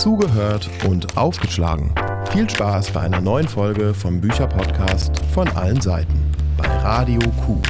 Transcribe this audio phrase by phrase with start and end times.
[0.00, 1.92] zugehört und aufgeschlagen.
[2.32, 7.60] Viel Spaß bei einer neuen Folge vom Bücherpodcast von allen Seiten bei Radio Q.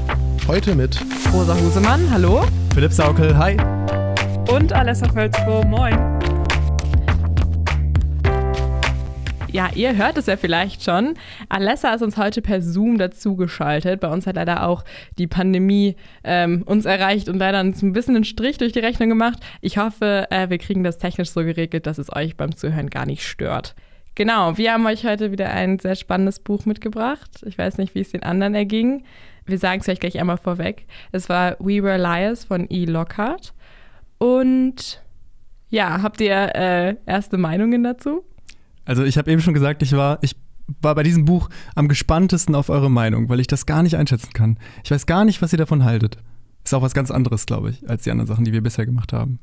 [0.46, 1.00] Heute mit
[1.32, 2.44] Rosa Husemann, hallo.
[2.72, 3.56] Philipp Saukel, hi.
[4.48, 6.09] Und Alessa Völzko, moin.
[9.52, 11.14] Ja, ihr hört es ja vielleicht schon.
[11.48, 14.00] Alessa ist uns heute per Zoom dazugeschaltet.
[14.00, 14.84] Bei uns hat leider auch
[15.18, 19.08] die Pandemie ähm, uns erreicht und leider uns ein bisschen einen Strich durch die Rechnung
[19.08, 19.40] gemacht.
[19.60, 23.06] Ich hoffe, äh, wir kriegen das technisch so geregelt, dass es euch beim Zuhören gar
[23.06, 23.74] nicht stört.
[24.14, 27.42] Genau, wir haben euch heute wieder ein sehr spannendes Buch mitgebracht.
[27.44, 29.04] Ich weiß nicht, wie es den anderen erging.
[29.46, 30.86] Wir sagen es euch gleich einmal vorweg.
[31.10, 32.84] Es war We Were Liars von E.
[32.84, 33.52] Lockhart.
[34.18, 35.02] Und
[35.70, 38.24] ja, habt ihr äh, erste Meinungen dazu?
[38.84, 40.36] Also ich habe eben schon gesagt, ich war, ich
[40.80, 44.32] war bei diesem Buch am gespanntesten auf eure Meinung, weil ich das gar nicht einschätzen
[44.32, 44.58] kann.
[44.84, 46.18] Ich weiß gar nicht, was ihr davon haltet.
[46.64, 49.12] Ist auch was ganz anderes, glaube ich, als die anderen Sachen, die wir bisher gemacht
[49.12, 49.38] haben.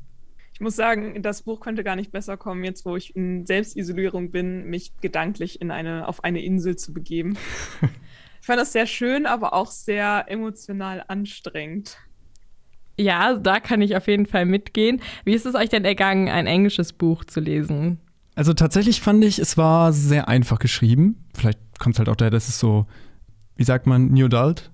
[0.54, 4.30] Ich muss sagen, das Buch könnte gar nicht besser kommen, jetzt wo ich in Selbstisolierung
[4.30, 7.36] bin, mich gedanklich in eine, auf eine Insel zu begeben.
[8.40, 11.98] ich fand das sehr schön, aber auch sehr emotional anstrengend.
[12.98, 15.00] Ja, da kann ich auf jeden Fall mitgehen.
[15.24, 18.00] Wie ist es euch denn ergangen, ein englisches Buch zu lesen?
[18.38, 21.24] Also tatsächlich fand ich, es war sehr einfach geschrieben.
[21.34, 22.86] Vielleicht kommt es halt auch daher, dass es so,
[23.56, 24.70] wie sagt man, New Adult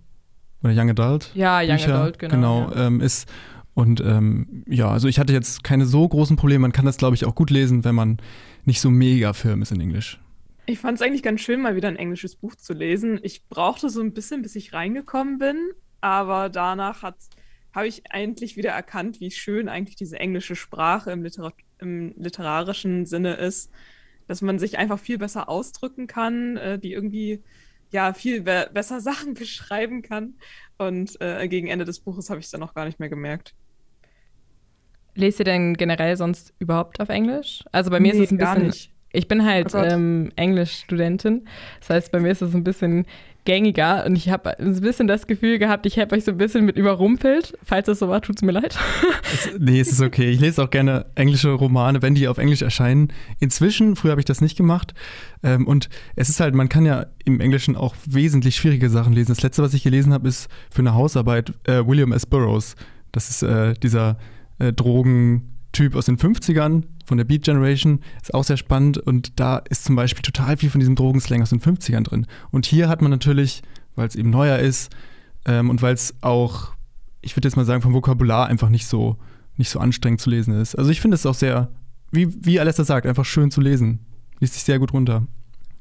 [0.63, 1.31] oder Young Adult?
[1.35, 2.35] Ja, Young Bücher, Adult, genau.
[2.35, 2.87] Genau, ja.
[2.89, 3.27] ähm, ist.
[3.73, 6.61] Und ähm, ja, also ich hatte jetzt keine so großen Probleme.
[6.61, 8.19] Man kann das, glaube ich, auch gut lesen, wenn man
[8.67, 10.21] nicht so mega firm ist in Englisch.
[10.67, 13.19] Ich fand es eigentlich ganz schön, mal wieder ein englisches Buch zu lesen.
[13.23, 15.57] Ich brauchte so ein bisschen, bis ich reingekommen bin,
[16.03, 17.03] aber danach
[17.75, 23.05] habe ich endlich wieder erkannt, wie schön eigentlich diese englische Sprache im, Literat im literarischen
[23.05, 23.71] Sinne ist,
[24.29, 27.43] dass man sich einfach viel besser ausdrücken kann, äh, die irgendwie
[27.91, 30.35] ja viel be besser Sachen beschreiben kann.
[30.79, 33.55] Und äh, gegen Ende des Buches habe ich es dann noch gar nicht mehr gemerkt.
[35.17, 37.65] Lest ihr denn generell sonst überhaupt auf Englisch?
[37.71, 38.67] Also bei mir nee, ist es ein bisschen.
[38.67, 38.94] Nicht.
[39.15, 41.47] Ich bin halt Oh ähm, Englischstudentin.
[41.81, 43.07] Das heißt, bei mir ist es ein bisschen
[43.45, 46.65] gängiger und ich habe ein bisschen das Gefühl gehabt, ich habe euch so ein bisschen
[46.65, 47.57] mit überrumpelt.
[47.63, 48.79] Falls das so war, tut es mir leid.
[49.33, 50.31] Es, nee, es ist okay.
[50.31, 53.09] Ich lese auch gerne englische Romane, wenn die auf Englisch erscheinen.
[53.41, 54.95] Inzwischen, früher habe ich das nicht gemacht.
[55.43, 59.33] Ähm, und es ist halt, man kann ja im Englischen auch wesentlich schwierige Sachen lesen.
[59.33, 62.27] Das letzte, was ich gelesen habe, ist für eine Hausarbeit äh, William S.
[62.27, 62.77] Burroughs.
[63.11, 64.19] Das ist äh, dieser
[64.61, 64.73] äh,
[65.75, 68.01] Drogentyp aus den 50ern von der Beat Generation.
[68.23, 71.51] Ist auch sehr spannend und da ist zum Beispiel total viel von diesem Drogenslang aus
[71.51, 72.27] den 50ern drin.
[72.51, 73.63] Und hier hat man natürlich,
[73.97, 74.95] weil es eben neuer ist
[75.45, 76.73] ähm, und weil es auch,
[77.23, 79.17] ich würde jetzt mal sagen, vom Vokabular einfach nicht so,
[79.57, 80.77] nicht so anstrengend zu lesen ist.
[80.77, 81.71] Also ich finde es auch sehr,
[82.11, 84.01] wie, wie Alessa sagt, einfach schön zu lesen.
[84.41, 85.27] Liest sich sehr gut runter.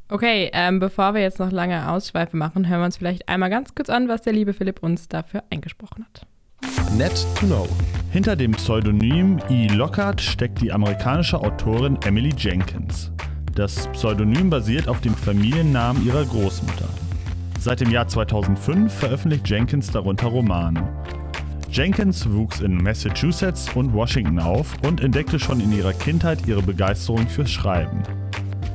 [0.09, 3.73] Okay, ähm, bevor wir jetzt noch lange Ausschweife machen, hören wir uns vielleicht einmal ganz
[3.73, 6.27] kurz an, was der liebe Philipp uns dafür eingesprochen hat.
[6.97, 7.67] Net to Know.
[8.11, 9.67] Hinter dem Pseudonym E.
[9.67, 13.11] Lockhart steckt die amerikanische Autorin Emily Jenkins.
[13.55, 16.87] Das Pseudonym basiert auf dem Familiennamen ihrer Großmutter.
[17.59, 20.87] Seit dem Jahr 2005 veröffentlicht Jenkins darunter Romane.
[21.71, 27.27] Jenkins wuchs in Massachusetts und Washington auf und entdeckte schon in ihrer Kindheit ihre Begeisterung
[27.27, 28.03] fürs Schreiben.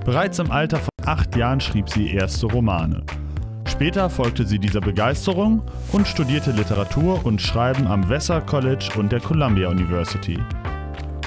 [0.04, 3.04] Bereits im Alter von acht Jahren schrieb sie erste Romane.
[3.68, 5.62] Später folgte sie dieser Begeisterung
[5.92, 10.38] und studierte Literatur und Schreiben am Vassar College und der Columbia University.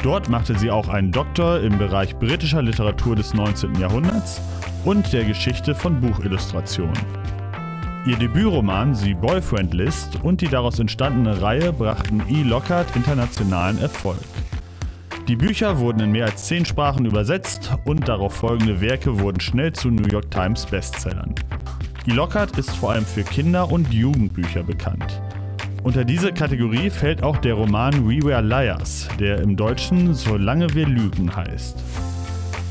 [0.04, 3.76] Dort machte sie auch einen Doktor im Bereich britischer Literatur des 19.
[3.76, 4.42] Jahrhunderts
[4.84, 6.98] und der Geschichte von Buchillustrationen.
[8.08, 12.42] Ihr Debütroman The Boyfriend List und die daraus entstandene Reihe brachten E.
[12.42, 14.18] Lockhart internationalen Erfolg.
[15.28, 19.72] Die Bücher wurden in mehr als zehn Sprachen übersetzt und darauf folgende Werke wurden schnell
[19.72, 21.36] zu New York Times Bestsellern.
[22.08, 22.12] E.
[22.12, 25.22] Lockhart ist vor allem für Kinder- und Jugendbücher bekannt.
[25.84, 30.88] Unter diese Kategorie fällt auch der Roman We Were Liars, der im Deutschen Solange wir
[30.88, 31.78] lügen heißt.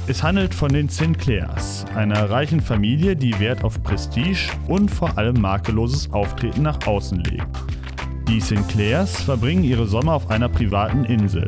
[0.09, 5.41] Es handelt von den Sinclairs, einer reichen Familie, die Wert auf Prestige und vor allem
[5.41, 7.47] makelloses Auftreten nach außen legt.
[8.27, 11.45] Die Sinclairs verbringen ihre Sommer auf einer privaten Insel,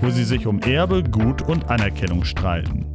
[0.00, 2.86] wo sie sich um Erbe, Gut und Anerkennung streiten.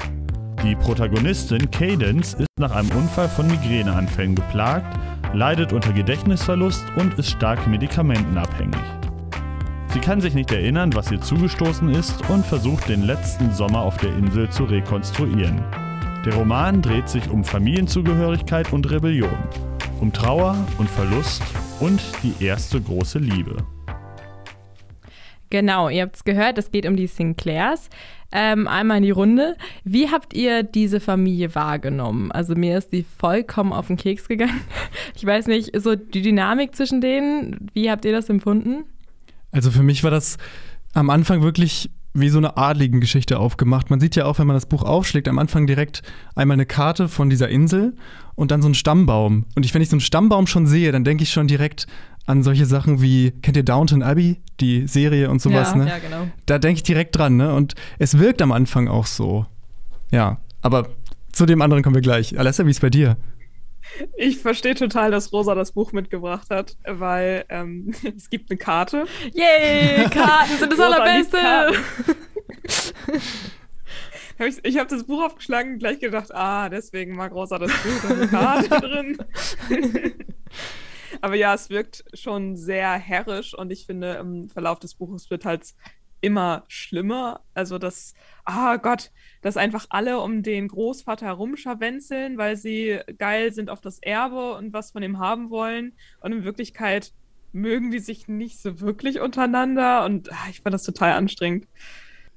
[0.63, 4.97] Die Protagonistin Cadence ist nach einem Unfall von Migräneanfällen geplagt,
[5.33, 8.79] leidet unter Gedächtnisverlust und ist stark medikamentenabhängig.
[9.93, 13.97] Sie kann sich nicht erinnern, was ihr zugestoßen ist und versucht den letzten Sommer auf
[13.97, 15.61] der Insel zu rekonstruieren.
[16.25, 19.37] Der Roman dreht sich um Familienzugehörigkeit und Rebellion,
[19.99, 21.43] um Trauer und Verlust
[21.81, 23.57] und die erste große Liebe.
[25.53, 27.89] Genau, ihr habt es gehört, es geht um die Sinclairs.
[28.35, 29.55] Ähm, einmal in die Runde.
[29.83, 32.31] Wie habt ihr diese Familie wahrgenommen?
[32.31, 34.61] Also mir ist die vollkommen auf den Keks gegangen.
[35.15, 38.85] Ich weiß nicht, so die Dynamik zwischen denen, wie habt ihr das empfunden?
[39.51, 40.37] Also für mich war das
[40.93, 43.89] am Anfang wirklich wie so eine adligen Geschichte aufgemacht.
[43.89, 46.03] Man sieht ja auch, wenn man das Buch aufschlägt, am Anfang direkt
[46.35, 47.95] einmal eine Karte von dieser Insel
[48.35, 49.45] und dann so einen Stammbaum.
[49.55, 51.87] Und ich, wenn ich so einen Stammbaum schon sehe, dann denke ich schon direkt
[52.25, 55.87] an solche Sachen wie, kennt ihr Downton Abbey, die Serie und sowas, ja, ne?
[55.87, 56.27] ja, genau.
[56.45, 57.53] Da denke ich direkt dran, ne?
[57.53, 59.45] Und es wirkt am Anfang auch so.
[60.11, 60.89] Ja, aber
[61.31, 62.39] zu dem anderen kommen wir gleich.
[62.39, 63.17] Alessa, wie ist bei dir?
[64.15, 69.05] Ich verstehe total, dass Rosa das Buch mitgebracht hat, weil ähm, es gibt eine Karte.
[69.33, 71.37] Yay, Karten sind das Rosa Allerbeste.
[74.39, 77.71] Hab ich ich habe das Buch aufgeschlagen und gleich gedacht, ah, deswegen mag Rosa das
[77.71, 79.17] Buch, da ist eine Karte drin.
[81.21, 85.45] Aber ja, es wirkt schon sehr herrisch und ich finde, im Verlauf des Buches wird
[85.45, 85.73] halt
[86.21, 87.41] immer schlimmer.
[87.53, 88.13] Also, dass,
[88.45, 89.11] ah Gott,
[89.41, 94.71] dass einfach alle um den Großvater herumscharwenzeln, weil sie geil sind auf das Erbe und
[94.73, 95.93] was von ihm haben wollen.
[96.21, 97.13] Und in Wirklichkeit
[97.51, 101.67] mögen die sich nicht so wirklich untereinander und ah, ich fand das total anstrengend.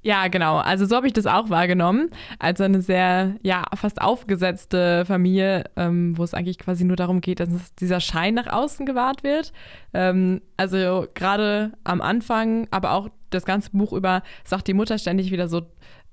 [0.02, 0.58] Ja, genau.
[0.58, 2.10] Also so habe ich das auch wahrgenommen.
[2.38, 7.40] Also eine sehr, ja, fast aufgesetzte Familie, ähm, wo es eigentlich quasi nur darum geht,
[7.40, 9.52] dass dieser Schein nach außen gewahrt wird.
[9.94, 15.32] Ähm, also gerade am Anfang, aber auch das ganze Buch über, sagt die Mutter ständig
[15.32, 15.62] wieder so,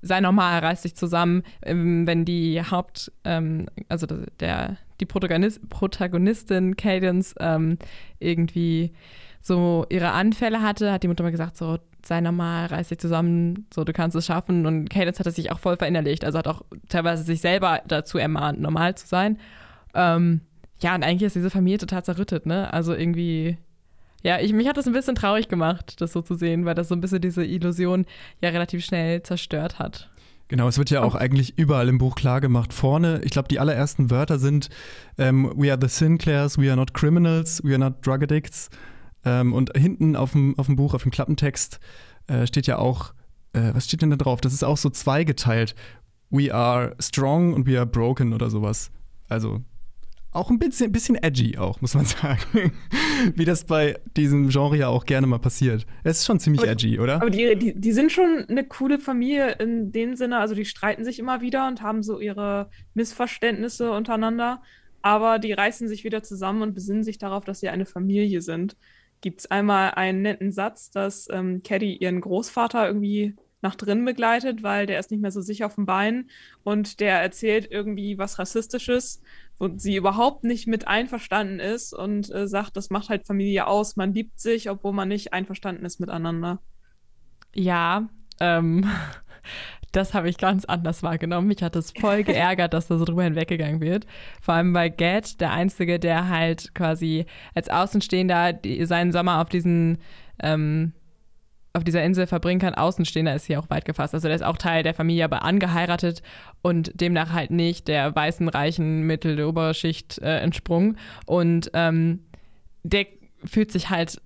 [0.02, 4.06] sei normal, reiß dich zusammen, ähm, wenn die Haupt, ähm, also
[4.40, 7.78] der, die Protagonist, Protagonistin Cadence ähm,
[8.18, 8.92] irgendwie
[9.46, 13.66] so ihre Anfälle hatte, hat die Mutter mal gesagt, so sei normal, reiß dich zusammen,
[13.72, 14.64] so du kannst es schaffen.
[14.64, 18.16] Und Cadence hat es sich auch voll verinnerlicht, also hat auch teilweise sich selber dazu
[18.16, 19.38] ermahnt, normal zu sein.
[19.92, 20.40] Ähm,
[20.80, 22.72] ja, und eigentlich ist diese Familie total zerrüttet, ne?
[22.72, 23.58] Also irgendwie,
[24.22, 26.88] ja, ich, mich hat das ein bisschen traurig gemacht, das so zu sehen, weil das
[26.88, 28.06] so ein bisschen diese Illusion
[28.40, 30.08] ja relativ schnell zerstört hat.
[30.48, 32.72] Genau, es wird ja auch eigentlich überall im Buch klar gemacht.
[32.72, 34.70] Vorne, ich glaube, die allerersten Wörter sind
[35.18, 38.70] ähm, We are the Sinclairs, we are not criminals, we are not drug addicts.
[39.24, 41.80] Ähm, und hinten auf dem, auf dem Buch, auf dem Klappentext,
[42.26, 43.14] äh, steht ja auch,
[43.52, 44.40] äh, was steht denn da drauf?
[44.40, 45.74] Das ist auch so zweigeteilt.
[46.30, 48.90] We are strong und we are broken oder sowas.
[49.28, 49.62] Also
[50.34, 52.72] auch ein bisschen, bisschen edgy auch, muss man sagen.
[53.36, 55.86] Wie das bei diesem Genre ja auch gerne mal passiert.
[56.02, 57.22] Es ist schon ziemlich aber, edgy, oder?
[57.22, 61.04] Aber die, die, die sind schon eine coole Familie in dem Sinne, also die streiten
[61.04, 64.60] sich immer wieder und haben so ihre Missverständnisse untereinander,
[65.02, 68.76] aber die reißen sich wieder zusammen und besinnen sich darauf, dass sie eine Familie sind
[69.24, 74.62] gibt es einmal einen netten Satz, dass ähm, Caddy ihren Großvater irgendwie nach drin begleitet,
[74.62, 76.28] weil der ist nicht mehr so sicher auf dem Bein
[76.62, 79.22] und der erzählt irgendwie was Rassistisches,
[79.58, 83.96] wo sie überhaupt nicht mit einverstanden ist und äh, sagt, das macht halt Familie aus.
[83.96, 86.60] Man liebt sich, obwohl man nicht einverstanden ist miteinander.
[87.54, 88.10] Ja,
[88.40, 88.86] ähm,
[89.92, 91.48] das habe ich ganz anders wahrgenommen.
[91.48, 94.06] Mich hat es voll geärgert, dass da so drüber hinweggegangen wird.
[94.40, 99.98] Vor allem bei Gad, der Einzige, der halt quasi als Außenstehender seinen Sommer auf diesen
[100.42, 100.92] ähm,
[101.76, 102.74] auf dieser Insel verbringen kann.
[102.74, 104.14] Außenstehender ist hier auch weit gefasst.
[104.14, 106.22] Also der ist auch Teil der Familie, aber angeheiratet
[106.62, 110.98] und demnach halt nicht der weißen, reichen Mittel der Oberschicht äh, entsprungen.
[111.26, 112.20] Und ähm,
[112.84, 113.06] der
[113.44, 114.20] fühlt sich halt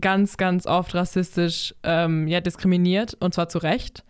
[0.00, 4.04] ganz, ganz oft rassistisch ähm, ja, diskriminiert und zwar zu Recht.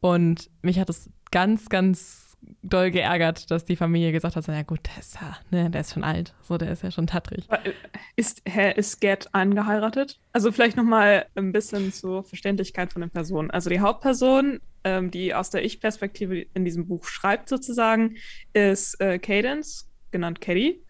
[0.00, 4.80] Und mich hat es ganz, ganz doll geärgert, dass die Familie gesagt hat, ja gut,
[4.86, 7.46] der ist ja, ne, der ist schon alt, so, der ist ja schon tattrig.
[7.50, 7.72] Äh,
[8.16, 10.18] ist, Herr ist Gerd angeheiratet?
[10.32, 13.50] Also vielleicht nochmal ein bisschen zur Verständlichkeit von den Personen.
[13.50, 18.16] Also die Hauptperson, ähm, die aus der Ich-Perspektive in diesem Buch schreibt sozusagen,
[18.52, 20.82] ist äh, Cadence, genannt Caddy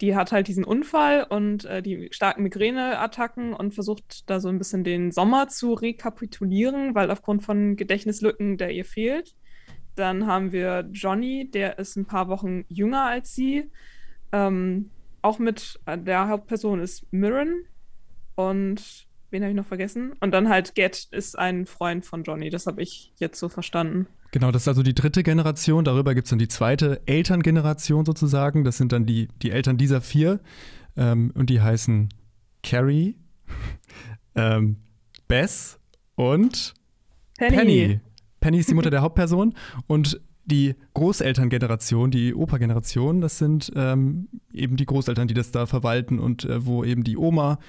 [0.00, 4.58] die hat halt diesen Unfall und äh, die starken Migräneattacken und versucht da so ein
[4.58, 9.34] bisschen den Sommer zu rekapitulieren, weil aufgrund von Gedächtnislücken der ihr fehlt.
[9.94, 13.70] Dann haben wir Johnny, der ist ein paar Wochen jünger als sie.
[14.32, 14.90] Ähm,
[15.22, 17.64] auch mit äh, der Hauptperson ist Mirren
[18.34, 20.14] und wen habe ich noch vergessen?
[20.20, 24.06] Und dann halt Get ist ein Freund von Johnny, das habe ich jetzt so verstanden.
[24.34, 25.84] Genau, das ist also die dritte Generation.
[25.84, 28.64] Darüber gibt es dann die zweite Elterngeneration sozusagen.
[28.64, 30.40] Das sind dann die, die Eltern dieser vier.
[30.96, 32.08] Ähm, und die heißen
[32.64, 33.14] Carrie,
[34.34, 34.78] ähm,
[35.28, 35.78] Bess
[36.16, 36.74] und
[37.38, 37.56] Penny.
[37.56, 38.00] Penny.
[38.40, 39.54] Penny ist die Mutter der Hauptperson.
[39.86, 46.18] Und die Großelterngeneration, die Opa-Generation, das sind ähm, eben die Großeltern, die das da verwalten
[46.18, 47.60] und äh, wo eben die Oma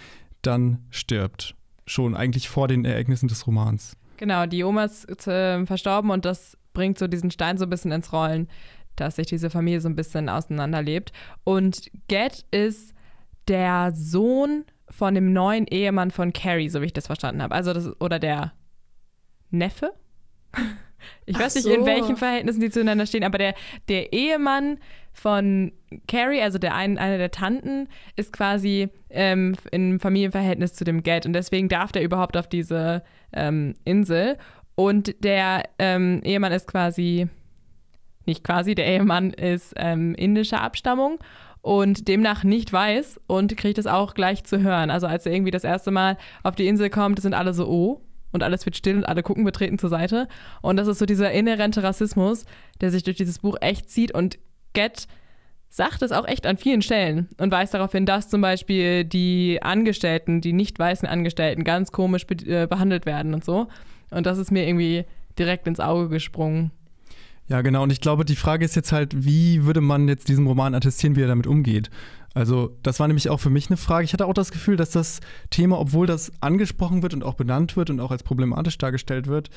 [0.41, 1.53] dann stirbt.
[1.86, 3.98] Schon eigentlich vor den Ereignissen des Romans.
[4.17, 7.91] Genau, die Oma ist äh, verstorben und das bringt so diesen Stein so ein bisschen
[7.91, 8.48] ins Rollen,
[8.95, 11.12] dass sich diese Familie so ein bisschen auseinanderlebt.
[11.43, 12.93] Und Ged ist
[13.48, 17.55] der Sohn von dem neuen Ehemann von Carrie, so wie ich das verstanden habe.
[17.55, 18.53] Also das oder der
[19.51, 19.93] Neffe?
[21.27, 21.74] Ich weiß nicht, so.
[21.74, 23.53] in welchen Verhältnissen die zueinander stehen, aber der,
[23.89, 24.79] der Ehemann
[25.13, 25.72] von
[26.07, 31.27] Carrie, also der ein, eine der Tanten, ist quasi ähm, im Familienverhältnis zu dem Geld
[31.27, 33.03] und deswegen darf der überhaupt auf diese
[33.36, 34.38] ähm, Insel.
[34.75, 37.27] Und der ähm, Ehemann ist quasi,
[38.25, 41.20] nicht quasi, der Ehemann ist ähm, indischer Abstammung
[41.62, 44.92] und demnach nicht weiß und kriegt es auch gleich zu hören.
[44.92, 48.01] Also als er irgendwie das erste Mal auf die Insel kommt, sind alle so, oh,
[48.32, 50.27] und alles wird still und alle gucken betreten zur Seite.
[50.62, 52.46] Und das ist so dieser inhärente Rassismus,
[52.82, 54.38] der sich durch dieses Buch echt zieht und
[54.74, 55.08] Get
[55.75, 59.60] sagt es auch echt an vielen Stellen und weist darauf hin, dass zum Beispiel die
[59.62, 63.67] Angestellten, die nicht weißen Angestellten, ganz komisch be äh, behandelt werden und so.
[64.10, 65.03] Und das ist mir irgendwie
[65.38, 66.72] direkt ins Auge gesprungen.
[67.50, 67.84] Ja, genau.
[67.84, 71.17] Und ich glaube, die Frage ist jetzt halt, wie würde man jetzt diesem Roman attestieren,
[71.17, 71.89] wie er damit umgeht?
[72.34, 74.05] Also, das war nämlich auch für mich eine Frage.
[74.05, 77.75] Ich hatte auch das Gefühl, dass das Thema, obwohl das angesprochen wird und auch benannt
[77.75, 79.50] wird und auch als problematisch dargestellt wird,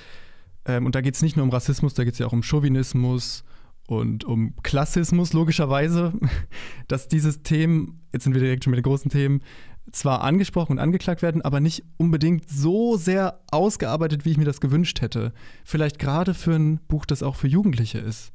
[0.67, 2.43] ähm, und da geht es nicht nur um Rassismus, da geht es ja auch um
[2.43, 3.45] Chauvinismus,
[3.89, 6.13] und um Klassismus logischerweise,
[6.89, 9.43] dass dieses Themen, jetzt sind wir direkt schon mit den großen Themen,
[9.91, 14.61] zwar angesprochen und angeklagt werden, aber nicht unbedingt so sehr ausgearbeitet, wie ich mir das
[14.61, 15.33] gewünscht hätte.
[15.65, 18.33] Vielleicht gerade für ein Buch, das auch für Jugendliche ist.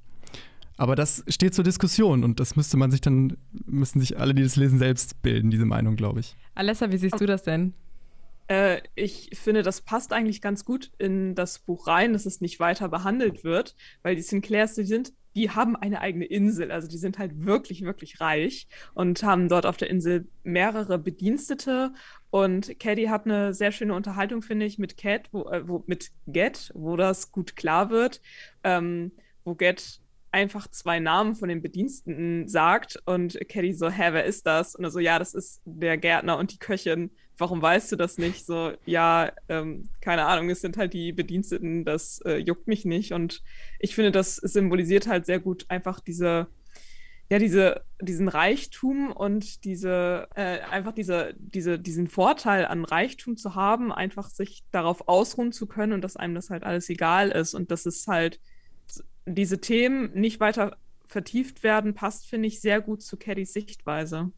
[0.75, 4.41] Aber das steht zur Diskussion und das müsste man sich dann, müssen sich alle, die
[4.41, 6.35] das lesen, selbst bilden, diese Meinung, glaube ich.
[6.55, 7.73] Alessa, wie siehst du das denn?
[8.47, 12.59] Äh, ich finde, das passt eigentlich ganz gut in das Buch rein, dass es nicht
[12.59, 16.71] weiter behandelt wird, weil die Sinclairs, die sind die haben eine eigene Insel.
[16.71, 21.93] Also die sind halt wirklich, wirklich reich und haben dort auf der Insel mehrere Bedienstete.
[22.29, 26.11] Und Caddy hat eine sehr schöne Unterhaltung, finde ich, mit Cat, wo, äh, wo, mit
[26.27, 28.21] Get, wo das gut klar wird,
[28.63, 29.11] ähm,
[29.43, 29.99] wo Get
[30.33, 34.75] einfach zwei Namen von den Bediensteten sagt und Caddy so, hä, wer ist das?
[34.75, 38.17] Und er so, ja, das ist der Gärtner und die Köchin warum weißt du das
[38.17, 38.45] nicht?
[38.45, 43.13] So, ja, ähm, keine Ahnung, es sind halt die Bediensteten, das äh, juckt mich nicht.
[43.13, 43.41] Und
[43.79, 46.47] ich finde, das symbolisiert halt sehr gut einfach diese,
[47.29, 53.55] ja, diese, diesen Reichtum und diese, äh, einfach diese, diese, diesen Vorteil an Reichtum zu
[53.55, 57.53] haben, einfach sich darauf ausruhen zu können und dass einem das halt alles egal ist
[57.53, 58.39] und dass es halt
[59.25, 60.77] diese Themen nicht weiter
[61.07, 64.31] vertieft werden, passt, finde ich, sehr gut zu Caddys Sichtweise.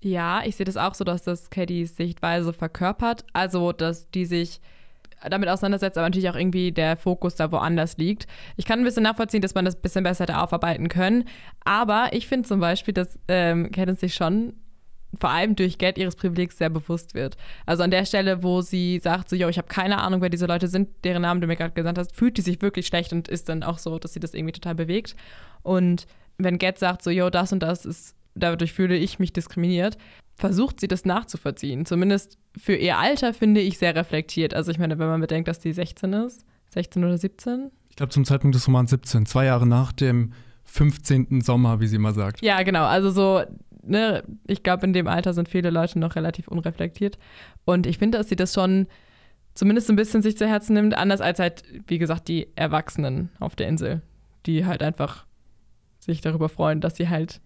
[0.00, 3.24] Ja, ich sehe das auch so, dass das Caddys Sichtweise verkörpert.
[3.32, 4.60] Also, dass die sich
[5.30, 8.26] damit auseinandersetzt, aber natürlich auch irgendwie der Fokus da woanders liegt.
[8.56, 11.24] Ich kann ein bisschen nachvollziehen, dass man das ein bisschen besser hätte aufarbeiten können.
[11.64, 14.54] Aber ich finde zum Beispiel, dass ähm, Cadence sich schon
[15.18, 17.36] vor allem durch Geld ihres Privilegs sehr bewusst wird.
[17.66, 20.46] Also an der Stelle, wo sie sagt, so, yo, ich habe keine Ahnung, wer diese
[20.46, 23.28] Leute sind, deren Namen du mir gerade gesagt hast, fühlt die sich wirklich schlecht und
[23.28, 25.14] ist dann auch so, dass sie das irgendwie total bewegt.
[25.62, 26.06] Und
[26.38, 29.98] wenn Get sagt, so, yo, das und das ist dadurch fühle ich mich diskriminiert,
[30.36, 31.86] versucht sie das nachzuvollziehen.
[31.86, 34.54] Zumindest für ihr Alter finde ich sehr reflektiert.
[34.54, 37.70] Also ich meine, wenn man bedenkt, dass die 16 ist, 16 oder 17?
[37.90, 40.32] Ich glaube zum Zeitpunkt des Romans 17, zwei Jahre nach dem
[40.64, 41.42] 15.
[41.42, 42.40] Sommer, wie sie immer sagt.
[42.42, 42.84] Ja, genau.
[42.84, 43.42] Also so,
[43.82, 47.18] ne, ich glaube, in dem Alter sind viele Leute noch relativ unreflektiert.
[47.64, 48.86] Und ich finde, dass sie das schon
[49.54, 53.56] zumindest ein bisschen sich zu Herzen nimmt, anders als halt, wie gesagt, die Erwachsenen auf
[53.56, 54.02] der Insel,
[54.46, 55.26] die halt einfach
[55.98, 57.40] sich darüber freuen, dass sie halt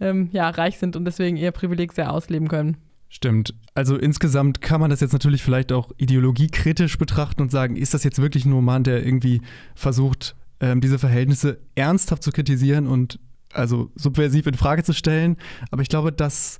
[0.00, 2.76] ähm, ja, reich sind und deswegen ihr Privileg sehr ausleben können.
[3.08, 3.54] Stimmt.
[3.74, 8.04] Also insgesamt kann man das jetzt natürlich vielleicht auch ideologiekritisch betrachten und sagen, ist das
[8.04, 9.42] jetzt wirklich ein Roman, der irgendwie
[9.74, 13.18] versucht, ähm, diese Verhältnisse ernsthaft zu kritisieren und
[13.52, 15.36] also subversiv in Frage zu stellen.
[15.70, 16.58] Aber ich glaube, das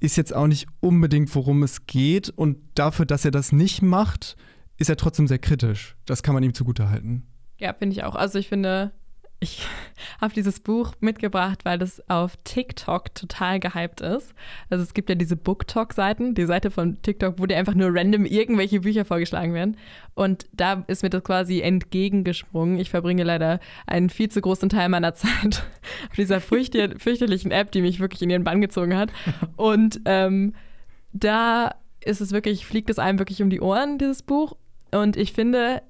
[0.00, 2.28] ist jetzt auch nicht unbedingt, worum es geht.
[2.30, 4.36] Und dafür, dass er das nicht macht,
[4.78, 5.96] ist er trotzdem sehr kritisch.
[6.06, 7.26] Das kann man ihm zugutehalten.
[7.58, 8.16] Ja, finde ich auch.
[8.16, 8.92] Also ich finde,
[9.42, 9.66] ich
[10.20, 14.32] habe dieses Buch mitgebracht, weil das auf TikTok total gehypt ist.
[14.70, 18.24] Also es gibt ja diese BookTok-Seiten, die Seite von TikTok, wo dir einfach nur random
[18.24, 19.76] irgendwelche Bücher vorgeschlagen werden.
[20.14, 22.78] Und da ist mir das quasi entgegengesprungen.
[22.78, 25.64] Ich verbringe leider einen viel zu großen Teil meiner Zeit
[26.08, 29.10] auf dieser fürchterlichen App, die mich wirklich in ihren Bann gezogen hat.
[29.56, 30.54] Und ähm,
[31.12, 34.56] da ist es wirklich, fliegt es einem wirklich um die Ohren, dieses Buch.
[34.92, 35.82] Und ich finde,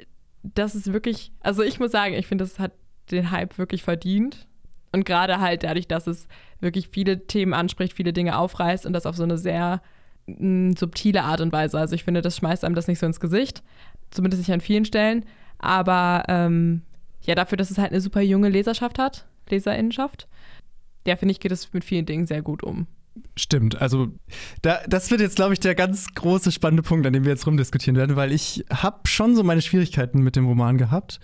[0.42, 2.73] das ist wirklich, also ich muss sagen, ich finde, das hat
[3.11, 4.47] den Hype wirklich verdient.
[4.92, 6.28] Und gerade halt dadurch, dass es
[6.61, 9.80] wirklich viele Themen anspricht, viele Dinge aufreißt und das auf so eine sehr
[10.26, 11.78] mh, mm, subtile Art und Weise.
[11.78, 13.62] Also ich finde, das schmeißt einem das nicht so ins Gesicht,
[14.11, 15.25] zumindest nicht an vielen Stellen.
[15.59, 16.82] Aber ähm,
[17.23, 20.28] ja, dafür, dass es halt eine super junge Leserschaft hat, Leserinnenschaft,
[21.06, 22.87] ja, finde ich, geht es mit vielen Dingen sehr gut um.
[23.37, 24.09] Stimmt, also
[24.62, 27.47] da, das wird jetzt, glaube ich, der ganz große spannende Punkt, an dem wir jetzt
[27.47, 31.21] rumdiskutieren werden, weil ich habe schon so meine Schwierigkeiten mit dem Roman gehabt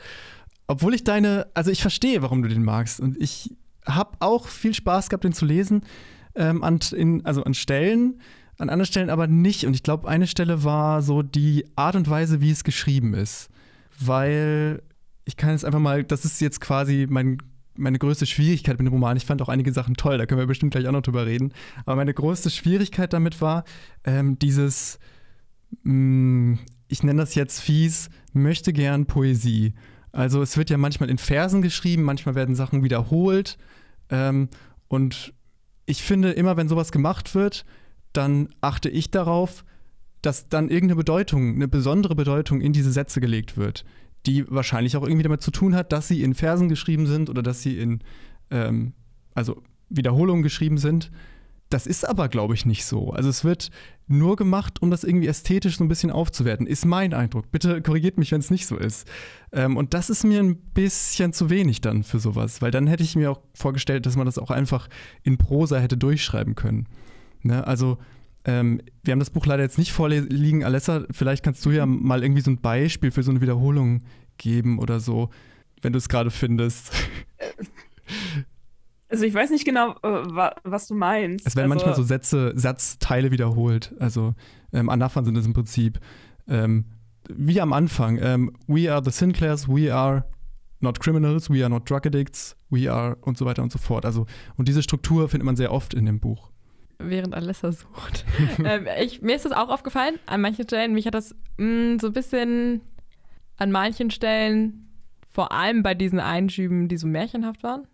[0.69, 3.01] obwohl ich deine, also ich verstehe, warum du den magst.
[3.01, 3.57] Und ich
[3.87, 5.83] habe auch viel Spaß gehabt, den zu lesen.
[6.35, 8.21] Ähm, an, in, also an Stellen,
[8.59, 9.65] an anderen Stellen aber nicht.
[9.65, 13.49] Und ich glaube, eine Stelle war so die Art und Weise, wie es geschrieben ist.
[13.99, 14.83] Weil
[15.25, 17.39] ich kann jetzt einfach mal, das ist jetzt quasi mein,
[17.75, 19.17] meine größte Schwierigkeit mit dem Roman.
[19.17, 21.53] Ich fand auch einige Sachen toll, da können wir bestimmt gleich auch noch drüber reden.
[21.87, 23.65] Aber meine größte Schwierigkeit damit war,
[24.05, 24.99] ähm, dieses,
[25.83, 26.59] mh, mm,
[26.89, 29.75] ich nenne das jetzt fies, möchte gern Poesie.
[30.13, 33.59] Also es wird ja manchmal in Versen geschrieben, manchmal werden Sachen wiederholt.
[34.11, 34.49] Ähm,
[34.89, 35.35] und
[35.87, 37.65] ich finde, immer wenn sowas gemacht wird,
[38.13, 39.65] dann achte ich darauf,
[40.23, 43.85] dass dann irgendeine Bedeutung, eine besondere Bedeutung in diese Sätze gelegt wird,
[44.27, 47.43] die wahrscheinlich auch irgendwie damit zu tun hat, dass sie in Versen geschrieben sind oder
[47.43, 48.01] dass sie in
[48.51, 48.95] ähm,
[49.35, 51.11] also Wiederholungen geschrieben sind.
[51.71, 53.11] Das ist aber, glaube ich, nicht so.
[53.11, 53.71] Also es wird
[54.07, 57.51] nur gemacht, um das irgendwie ästhetisch so ein bisschen aufzuwerten, ist mein Eindruck.
[57.51, 59.07] Bitte korrigiert mich, wenn es nicht so ist.
[59.53, 63.03] Ähm, und das ist mir ein bisschen zu wenig dann für sowas, weil dann hätte
[63.03, 64.89] ich mir auch vorgestellt, dass man das auch einfach
[65.23, 66.87] in Prosa hätte durchschreiben können.
[67.43, 67.67] Ne?
[67.67, 67.99] Also
[68.47, 70.65] ähm, wir haben das Buch leider jetzt nicht vorliegen.
[70.65, 74.05] Alessa, vielleicht kannst du ja mal irgendwie so ein Beispiel für so eine Wiederholung
[74.39, 75.29] geben oder so,
[75.83, 76.93] wenn du es gerade findest.
[79.09, 81.47] Also ich weiß nicht genau, äh, was du meinst.
[81.47, 83.95] Es werden also, manchmal so Sätze, Satzteile wiederholt.
[83.99, 84.35] Also
[84.73, 85.99] ähm, Anaphern sind es im Prinzip.
[86.47, 86.85] Ähm,
[87.29, 88.19] wie am Anfang.
[88.21, 90.25] Ähm, we are the Sinclairs, we are
[90.81, 94.05] not criminals, we are not drug addicts, we are und so weiter und so fort.
[94.05, 96.51] Also, und diese Struktur findet man sehr oft in dem Buch.
[96.99, 98.25] Während Alessa sucht.
[98.65, 100.95] ähm, ich, mir ist das auch aufgefallen, an manchen Stellen.
[100.95, 102.81] Mich hat das mh, mm, so ein bisschen
[103.57, 104.89] an manchen Stellen,
[105.31, 107.87] vor allem bei diesen Einschüben, die so märchenhaft waren,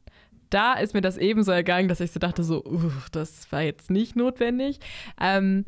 [0.55, 3.91] da ist mir das ebenso ergangen, dass ich so dachte, so, uh, das war jetzt
[3.91, 4.79] nicht notwendig.
[5.21, 5.65] Ähm,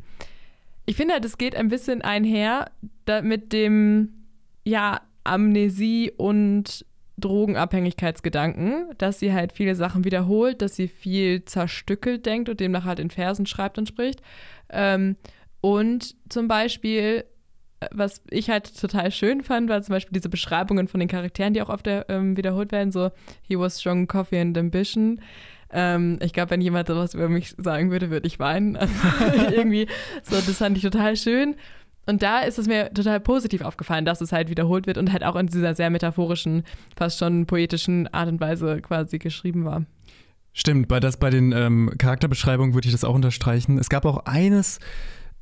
[0.85, 2.71] ich finde, das geht ein bisschen einher
[3.21, 4.13] mit dem,
[4.63, 6.85] ja, Amnesie und
[7.17, 12.99] Drogenabhängigkeitsgedanken, dass sie halt viele Sachen wiederholt, dass sie viel zerstückelt denkt und demnach halt
[12.99, 14.21] in Versen schreibt und spricht.
[14.69, 15.17] Ähm,
[15.59, 17.25] und zum Beispiel
[17.91, 21.61] was ich halt total schön fand, war zum Beispiel diese Beschreibungen von den Charakteren, die
[21.61, 23.11] auch oft ähm, wiederholt werden, so
[23.43, 25.21] He was strong, coffee and ambition.
[25.71, 28.75] Ähm, ich glaube, wenn jemand sowas über mich sagen würde, würde ich weinen.
[28.77, 28.93] Also
[29.51, 29.87] irgendwie,
[30.23, 31.55] so, das fand ich total schön.
[32.07, 35.25] Und da ist es mir total positiv aufgefallen, dass es halt wiederholt wird und halt
[35.25, 36.63] auch in dieser sehr metaphorischen,
[36.95, 39.85] fast schon poetischen Art und Weise quasi geschrieben war.
[40.53, 43.77] Stimmt, bei, das, bei den ähm, Charakterbeschreibungen würde ich das auch unterstreichen.
[43.77, 44.79] Es gab auch eines,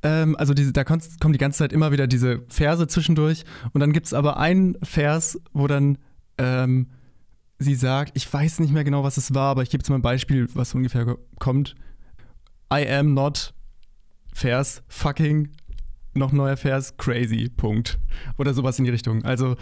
[0.05, 3.43] ähm, also diese, da kommen die ganze Zeit immer wieder diese Verse zwischendurch.
[3.73, 5.97] Und dann gibt es aber einen Vers, wo dann
[6.37, 6.91] ähm,
[7.57, 9.95] sie sagt, ich weiß nicht mehr genau, was es war, aber ich gebe jetzt mal
[9.95, 11.73] ein Beispiel, was ungefähr kommt.
[12.71, 13.55] I am not
[14.31, 15.49] Vers fucking
[16.13, 17.97] noch neuer Vers crazy Punkt
[18.37, 19.23] oder sowas in die Richtung.
[19.23, 19.55] Also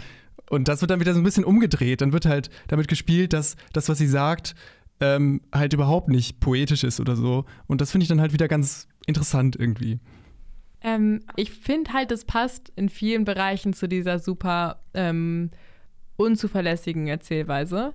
[0.50, 2.02] und das wird dann wieder so ein bisschen umgedreht.
[2.02, 4.54] Dann wird halt damit gespielt, dass das, was sie sagt,
[5.00, 7.46] ähm, halt überhaupt nicht poetisch ist oder so.
[7.66, 10.00] Und das finde ich dann halt wieder ganz interessant irgendwie.
[10.84, 15.50] Ähm, ich finde halt, es passt in vielen Bereichen zu dieser super ähm,
[16.16, 17.94] unzuverlässigen Erzählweise.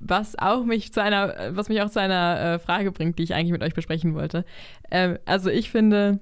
[0.00, 3.34] Was auch mich zu einer, was mich auch zu einer äh, Frage bringt, die ich
[3.34, 4.44] eigentlich mit euch besprechen wollte.
[4.92, 6.20] Ähm, also ich finde,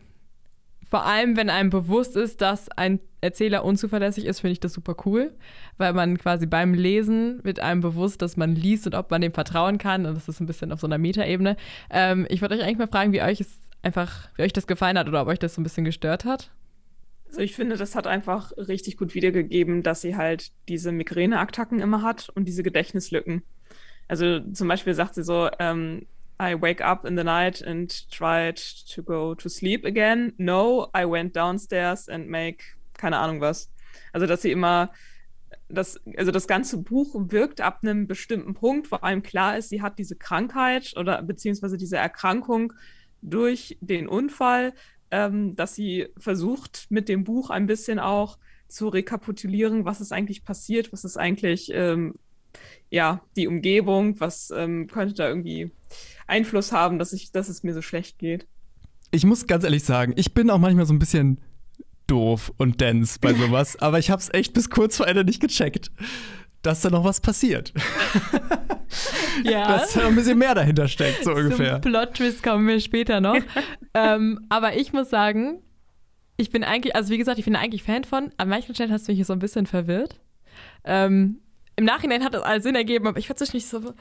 [0.89, 4.97] vor allem, wenn einem bewusst ist, dass ein Erzähler unzuverlässig ist, finde ich das super
[5.05, 5.35] cool,
[5.77, 9.35] weil man quasi beim Lesen wird einem bewusst, dass man liest und ob man dem
[9.35, 10.07] vertrauen kann.
[10.07, 11.57] Und das ist ein bisschen auf so einer Metaebene.
[11.91, 14.99] Ähm, ich würde euch eigentlich mal fragen, wie euch es einfach, wie euch das gefallen
[14.99, 16.51] hat oder ob euch das so ein bisschen gestört hat?
[17.29, 22.03] Also ich finde, das hat einfach richtig gut wiedergegeben, dass sie halt diese Migräneattacken immer
[22.03, 23.43] hat und diese Gedächtnislücken.
[24.09, 26.07] Also zum Beispiel sagt sie so, ähm,
[26.41, 28.57] I wake up in the night and tried
[28.95, 30.35] to go to sleep again.
[30.37, 33.71] No, I went downstairs and make keine Ahnung was.
[34.13, 34.91] Also dass sie immer
[35.69, 39.83] das, also das ganze Buch wirkt ab einem bestimmten Punkt, wo einem klar ist, sie
[39.83, 42.73] hat diese Krankheit oder beziehungsweise diese Erkrankung
[43.27, 44.73] durch den Unfall,
[45.11, 50.45] ähm, dass sie versucht, mit dem Buch ein bisschen auch zu rekapitulieren, was ist eigentlich
[50.45, 52.15] passiert, was ist eigentlich ähm,
[52.91, 55.71] ja die Umgebung, was ähm, könnte da irgendwie
[56.27, 58.47] Einfluss haben, dass ich, dass es mir so schlecht geht.
[59.13, 61.41] Ich muss ganz ehrlich sagen, ich bin auch manchmal so ein bisschen
[62.07, 65.41] doof und dense bei sowas, aber ich habe es echt bis kurz vor Ende nicht
[65.41, 65.91] gecheckt
[66.67, 67.73] dass da noch was passiert.
[69.45, 69.67] ja.
[69.69, 71.81] Dass da noch ein bisschen mehr dahinter steckt, so ungefähr.
[71.81, 73.39] Zum Plot-Twist kommen wir später noch.
[73.95, 75.63] ähm, aber ich muss sagen,
[76.37, 78.31] ich bin eigentlich, also wie gesagt, ich bin eigentlich Fan von.
[78.37, 80.21] An manchen Stellen hast du mich hier so ein bisschen verwirrt.
[80.85, 81.41] Ähm,
[81.77, 83.95] Im Nachhinein hat das alles Sinn ergeben, aber ich war nicht so.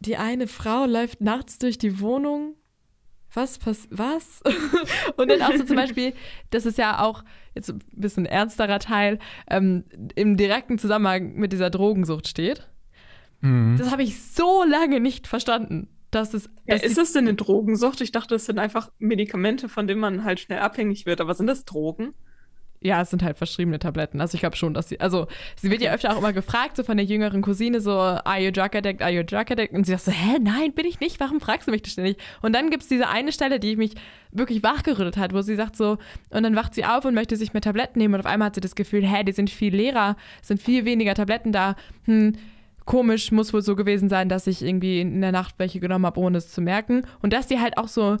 [0.00, 2.56] Die eine Frau läuft nachts durch die Wohnung
[3.32, 4.42] was, pass was?
[5.16, 6.14] und dann auch so zum Beispiel,
[6.50, 7.22] das ist ja auch
[7.54, 9.84] jetzt ein bisschen ernsterer Teil, ähm,
[10.14, 12.68] im direkten Zusammenhang mit dieser Drogensucht steht.
[13.40, 13.76] Mhm.
[13.78, 15.88] Das habe ich so lange nicht verstanden.
[16.10, 18.00] Dass es, dass ja, ist das denn eine Drogensucht?
[18.00, 21.20] Ich dachte, das sind einfach Medikamente, von denen man halt schnell abhängig wird.
[21.20, 22.14] Aber sind das Drogen?
[22.82, 24.20] Ja, es sind halt verschriebene Tabletten.
[24.20, 26.82] Also ich glaube schon, dass sie, also sie wird ja öfter auch immer gefragt, so
[26.82, 29.74] von der jüngeren Cousine, so, are you drug addict, are you drug addict?
[29.74, 32.16] Und sie sagt so, hä, nein, bin ich nicht, warum fragst du mich das ständig?
[32.40, 33.92] Und dann gibt es diese eine Stelle, die mich
[34.32, 35.98] wirklich wachgerüttelt hat, wo sie sagt so,
[36.30, 38.54] und dann wacht sie auf und möchte sich mehr Tabletten nehmen und auf einmal hat
[38.54, 42.34] sie das Gefühl, hä, die sind viel leerer, sind viel weniger Tabletten da, hm,
[42.86, 46.18] komisch, muss wohl so gewesen sein, dass ich irgendwie in der Nacht welche genommen habe,
[46.18, 47.02] ohne es zu merken.
[47.22, 48.16] Und dass die halt auch so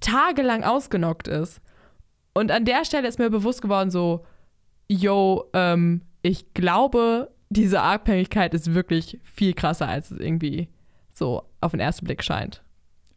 [0.00, 1.60] tagelang ausgenockt ist.
[2.32, 4.24] Und an der Stelle ist mir bewusst geworden, so,
[4.88, 10.68] yo, ähm, ich glaube, diese Abhängigkeit ist wirklich viel krasser, als es irgendwie
[11.12, 12.62] so auf den ersten Blick scheint.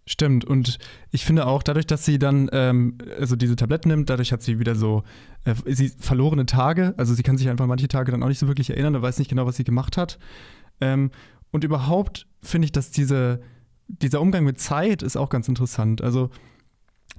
[0.05, 0.79] Stimmt, und
[1.11, 4.59] ich finde auch, dadurch, dass sie dann ähm, also diese Tabletten nimmt, dadurch hat sie
[4.59, 5.03] wieder so
[5.45, 6.93] äh, sie verlorene Tage.
[6.97, 9.19] Also sie kann sich einfach manche Tage dann auch nicht so wirklich erinnern, und weiß
[9.19, 10.19] nicht genau, was sie gemacht hat.
[10.81, 11.11] Ähm,
[11.51, 13.39] und überhaupt finde ich, dass diese,
[13.87, 16.01] dieser Umgang mit Zeit ist auch ganz interessant.
[16.01, 16.31] Also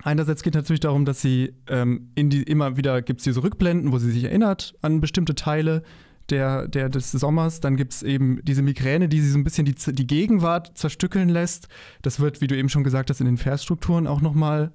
[0.02, 3.42] Einerseits geht es natürlich darum, dass sie ähm, in die, immer wieder gibt es diese
[3.42, 5.83] Rückblenden, wo sie sich erinnert an bestimmte Teile
[6.30, 7.61] der, der, des Sommers.
[7.61, 11.28] Dann gibt es eben diese Migräne, die sie so ein bisschen die, die Gegenwart zerstückeln
[11.28, 11.68] lässt.
[12.02, 14.72] Das wird, wie du eben schon gesagt hast, in den Versstrukturen auch nochmal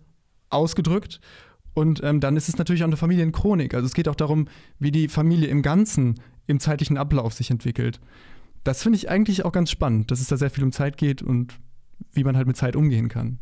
[0.50, 1.20] ausgedrückt.
[1.74, 3.74] Und ähm, dann ist es natürlich auch eine Familienchronik.
[3.74, 4.48] Also es geht auch darum,
[4.80, 6.16] wie die Familie im Ganzen
[6.48, 8.00] im zeitlichen Ablauf sich entwickelt.
[8.64, 11.22] Das finde ich eigentlich auch ganz spannend, dass es da sehr viel um Zeit geht
[11.22, 11.60] und
[12.12, 13.40] wie man halt mit Zeit umgehen kann.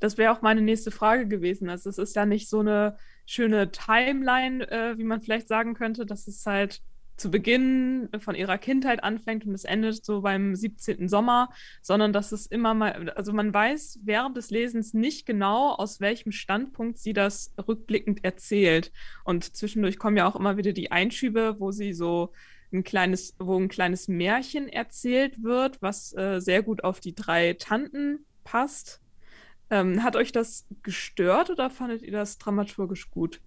[0.00, 1.68] Das wäre auch meine nächste Frage gewesen.
[1.68, 6.06] Also es ist ja nicht so eine schöne Timeline, äh, wie man vielleicht sagen könnte,
[6.06, 6.82] dass es halt
[7.16, 11.08] zu Beginn von ihrer Kindheit anfängt und es endet so beim 17.
[11.08, 16.00] Sommer, sondern dass es immer mal, also man weiß während des Lesens nicht genau, aus
[16.00, 18.92] welchem Standpunkt sie das rückblickend erzählt.
[19.24, 22.32] Und zwischendurch kommen ja auch immer wieder die Einschübe, wo sie so
[22.72, 27.54] ein kleines, wo ein kleines Märchen erzählt wird, was äh, sehr gut auf die drei
[27.54, 29.00] Tanten passt.
[29.70, 33.40] Ähm, hat euch das gestört oder fandet ihr das dramaturgisch gut?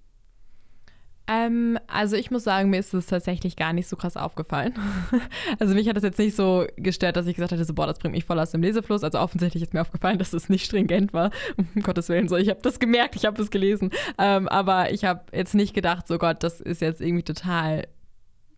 [1.31, 4.73] Ähm, also ich muss sagen, mir ist es tatsächlich gar nicht so krass aufgefallen.
[5.59, 7.99] also mich hat das jetzt nicht so gestört, dass ich gesagt hatte, so, boah, das
[7.99, 9.03] bringt mich voll aus dem Lesefluss.
[9.03, 11.29] Also offensichtlich ist mir aufgefallen, dass es nicht stringent war.
[11.75, 13.91] Um Gottes Willen, so ich habe das gemerkt, ich habe es gelesen.
[14.17, 17.87] Ähm, aber ich habe jetzt nicht gedacht, so Gott, das ist jetzt irgendwie total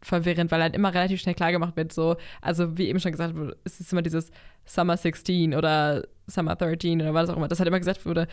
[0.01, 3.35] verwirrend, weil halt immer relativ schnell klar gemacht wird, so, also wie eben schon gesagt
[3.35, 4.31] wurde, es ist immer dieses
[4.65, 8.27] Summer 16 oder Summer 13 oder was auch immer, das halt immer gesagt wurde,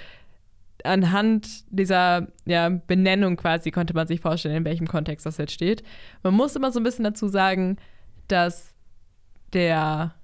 [0.85, 5.83] anhand dieser ja, Benennung quasi konnte man sich vorstellen, in welchem Kontext das jetzt steht.
[6.23, 7.77] Man muss immer so ein bisschen dazu sagen,
[8.29, 8.75] dass
[9.53, 10.15] der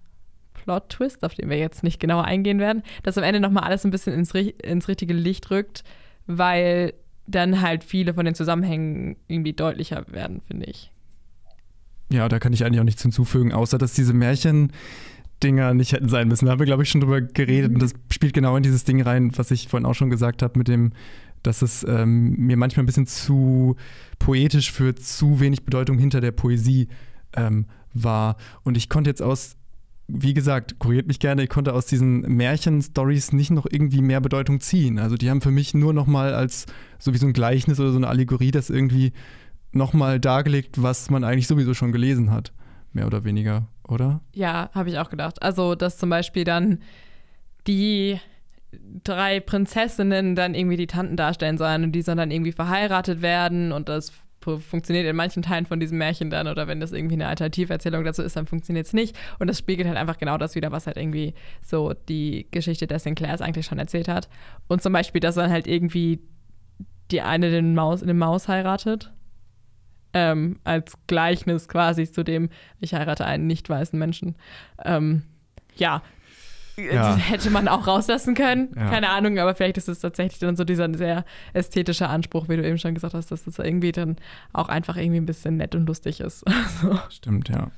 [0.54, 3.90] Plot-Twist, auf den wir jetzt nicht genauer eingehen werden, dass am Ende nochmal alles ein
[3.90, 5.84] bisschen ins, ins richtige Licht rückt,
[6.26, 6.94] weil
[7.26, 10.90] dann halt viele von den Zusammenhängen irgendwie deutlicher werden, finde ich.
[12.12, 16.28] Ja, da kann ich eigentlich auch nichts hinzufügen, außer dass diese Märchen-Dinger nicht hätten sein
[16.28, 16.46] müssen.
[16.46, 19.00] Da haben wir, glaube ich, schon drüber geredet und das spielt genau in dieses Ding
[19.02, 20.92] rein, was ich vorhin auch schon gesagt habe, mit dem,
[21.42, 23.76] dass es ähm, mir manchmal ein bisschen zu
[24.18, 26.88] poetisch für zu wenig Bedeutung hinter der Poesie
[27.36, 28.36] ähm, war.
[28.62, 29.56] Und ich konnte jetzt aus,
[30.06, 34.60] wie gesagt, kuriert mich gerne, ich konnte aus diesen Märchen-Stories nicht noch irgendwie mehr Bedeutung
[34.60, 34.98] ziehen.
[34.98, 36.66] Also die haben für mich nur noch mal als
[36.98, 39.12] so wie so ein Gleichnis oder so eine Allegorie das irgendwie
[39.74, 42.52] nochmal dargelegt, was man eigentlich sowieso schon gelesen hat.
[42.92, 44.20] Mehr oder weniger, oder?
[44.32, 45.42] Ja, habe ich auch gedacht.
[45.42, 46.80] Also, dass zum Beispiel dann
[47.66, 48.20] die
[49.02, 53.72] drei Prinzessinnen dann irgendwie die Tanten darstellen sollen und die sollen dann irgendwie verheiratet werden
[53.72, 54.12] und das
[54.44, 58.22] funktioniert in manchen Teilen von diesem Märchen dann oder wenn das irgendwie eine Alternativerzählung dazu
[58.22, 59.16] ist, dann funktioniert es nicht.
[59.38, 62.98] Und das spiegelt halt einfach genau das wieder, was halt irgendwie so die Geschichte der
[62.98, 64.28] Sinclairs eigentlich schon erzählt hat.
[64.68, 66.20] Und zum Beispiel, dass dann halt irgendwie
[67.10, 69.12] die eine den Maus, den Maus heiratet
[70.14, 72.48] ähm, als Gleichnis quasi zu dem,
[72.80, 74.36] ich heirate einen nicht weißen Menschen.
[74.84, 75.22] Ähm,
[75.76, 76.02] ja,
[76.76, 77.16] ja.
[77.16, 78.70] hätte man auch rauslassen können.
[78.76, 78.88] Ja.
[78.90, 82.66] Keine Ahnung, aber vielleicht ist es tatsächlich dann so dieser sehr ästhetische Anspruch, wie du
[82.66, 84.16] eben schon gesagt hast, dass es irgendwie dann
[84.52, 86.44] auch einfach irgendwie ein bisschen nett und lustig ist.
[86.64, 86.98] Also.
[87.10, 87.70] Stimmt, ja.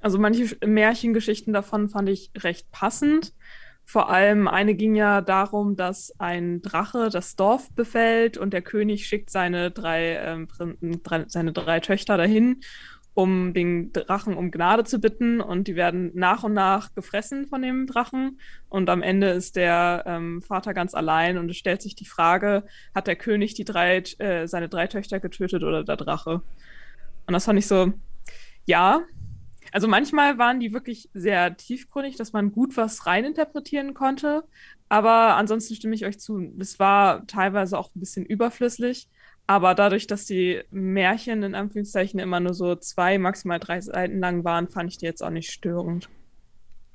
[0.00, 3.32] Also manche Märchengeschichten davon fand ich recht passend.
[3.90, 9.04] Vor allem eine ging ja darum, dass ein Drache das Dorf befällt und der König
[9.08, 10.46] schickt seine drei, ähm,
[11.02, 12.60] drei, seine drei Töchter dahin,
[13.14, 15.40] um den Drachen um Gnade zu bitten.
[15.40, 18.38] Und die werden nach und nach gefressen von dem Drachen.
[18.68, 22.62] Und am Ende ist der ähm, Vater ganz allein und es stellt sich die Frage,
[22.94, 26.42] hat der König die drei, äh, seine drei Töchter getötet oder der Drache?
[27.26, 27.92] Und das fand ich so,
[28.66, 29.02] ja,
[29.72, 34.44] also manchmal waren die wirklich sehr tiefgründig, dass man gut was reininterpretieren konnte.
[34.88, 36.52] Aber ansonsten stimme ich euch zu.
[36.58, 39.08] Es war teilweise auch ein bisschen überflüssig.
[39.46, 44.44] Aber dadurch, dass die Märchen in Anführungszeichen immer nur so zwei, maximal drei Seiten lang
[44.44, 46.08] waren, fand ich die jetzt auch nicht störend.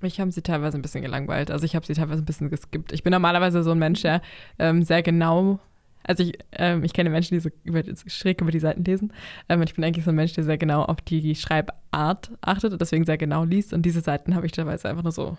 [0.02, 1.52] Mich haben sie teilweise ein bisschen gelangweilt.
[1.52, 2.92] Also ich habe sie teilweise ein bisschen geskippt.
[2.94, 4.22] Ich bin normalerweise so ein Mensch, der
[4.60, 5.60] ähm, sehr genau
[6.08, 9.12] Also ich, ähm, ich kenne Menschen, die so über, schräg über die Seiten lesen.
[9.50, 12.82] Ähm, ich bin eigentlich so ein Mensch, der sehr genau auf die Schreibart achtet und
[12.82, 13.74] deswegen sehr genau liest.
[13.74, 15.38] Und diese Seiten habe ich teilweise einfach nur so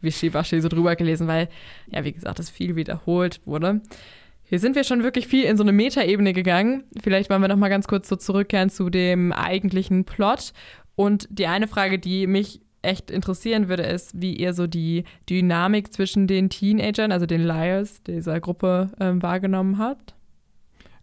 [0.00, 1.48] wischiwaschi so drüber gelesen, weil,
[1.90, 3.80] ja, wie gesagt, es viel wiederholt wurde.
[4.44, 6.84] Hier sind wir schon wirklich viel in so eine Metaebene gegangen.
[7.02, 10.52] Vielleicht wollen wir noch mal ganz kurz so zurückkehren zu dem eigentlichen Plot.
[10.94, 15.92] Und die eine Frage, die mich echt interessieren würde, ist, wie ihr so die Dynamik
[15.92, 20.14] zwischen den Teenagern, also den Liars dieser Gruppe, ähm, wahrgenommen habt.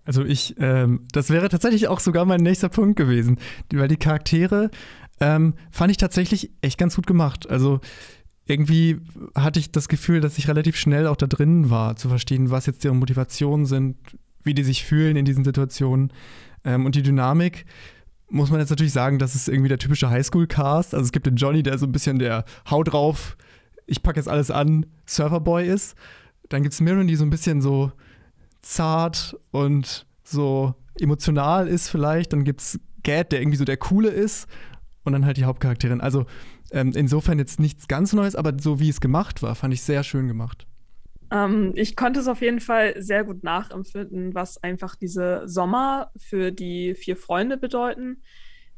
[0.06, 3.38] Also ich, ähm, das wäre tatsächlich auch sogar mein nächster Punkt gewesen,
[3.72, 4.72] weil die Charaktere
[5.20, 7.50] ähm, fand ich tatsächlich echt ganz gut gemacht.
[7.50, 7.80] Also
[8.46, 8.98] irgendwie
[9.36, 12.66] hatte ich das Gefühl, dass ich relativ schnell auch da drin war, zu verstehen, was
[12.66, 13.98] jetzt deren Motivationen sind,
[14.44, 16.12] wie die sich fühlen in diesen Situationen
[16.64, 17.66] ähm, und die Dynamik
[18.30, 20.94] muss man jetzt natürlich sagen, das ist irgendwie der typische Highschool-Cast.
[20.94, 23.38] Also es gibt den Johnny, der so ein bisschen der Hau drauf,
[23.86, 25.96] ich packe jetzt alles an, Surferboy ist.
[26.50, 27.92] Dann gibt es Mirren, die so ein bisschen so
[28.62, 32.34] zart und so emotional ist vielleicht.
[32.34, 34.48] Dann gibt es Gad, der irgendwie so der Coole ist.
[35.04, 36.02] Und dann halt die Hauptcharakterin.
[36.02, 36.26] Also
[36.72, 40.04] ähm, insofern jetzt nichts ganz Neues, aber so wie es gemacht war, fand ich sehr
[40.04, 40.68] schön gemacht.
[41.32, 46.52] Ähm, ich konnte es auf jeden Fall sehr gut nachempfinden, was einfach diese Sommer für
[46.52, 48.22] die vier Freunde bedeuten.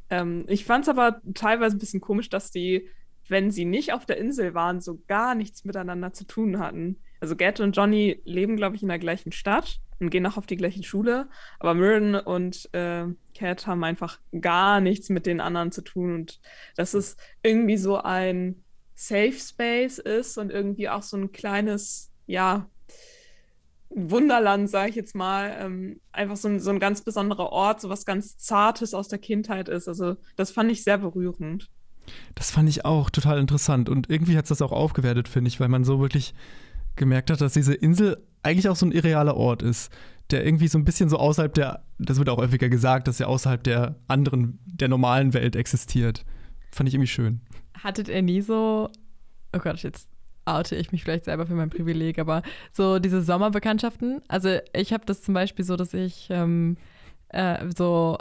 [0.10, 2.90] Ähm, ich fand es aber teilweise ein bisschen komisch, dass die,
[3.30, 6.98] wenn sie nicht auf der Insel waren, so gar nichts miteinander zu tun hatten.
[7.20, 10.48] Also Gert und Johnny leben, glaube ich, in der gleichen Stadt und gehen auch auf
[10.48, 11.30] die gleiche Schule.
[11.60, 16.16] Aber Mirren und äh, Cat haben einfach gar nichts mit den anderen zu tun.
[16.16, 16.42] Und
[16.76, 18.64] dass es irgendwie so ein
[18.96, 22.68] Safe Space ist und irgendwie auch so ein kleines ja,
[23.94, 27.90] Wunderland, sage ich jetzt mal, ähm, einfach so ein, so ein ganz besonderer Ort, so
[27.90, 29.88] was ganz Zartes aus der Kindheit ist.
[29.88, 31.70] Also das fand ich sehr berührend.
[32.36, 35.60] Das fand ich auch total interessant und irgendwie hat es das auch aufgewertet, finde ich,
[35.60, 36.34] weil man so wirklich
[36.96, 39.92] gemerkt hat, dass diese Insel eigentlich auch so ein irrealer Ort ist,
[40.32, 43.28] der irgendwie so ein bisschen so außerhalb der, das wird auch häufiger gesagt, dass er
[43.28, 46.26] außerhalb der anderen, der normalen Welt existiert.
[46.72, 47.42] Fand ich irgendwie schön.
[47.78, 48.90] Hattet ihr nie so,
[49.54, 50.08] oh Gott, jetzt
[50.46, 55.06] oute ich mich vielleicht selber für mein Privileg, aber so diese Sommerbekanntschaften, also ich habe
[55.06, 56.78] das zum Beispiel so, dass ich ähm,
[57.30, 58.18] äh, so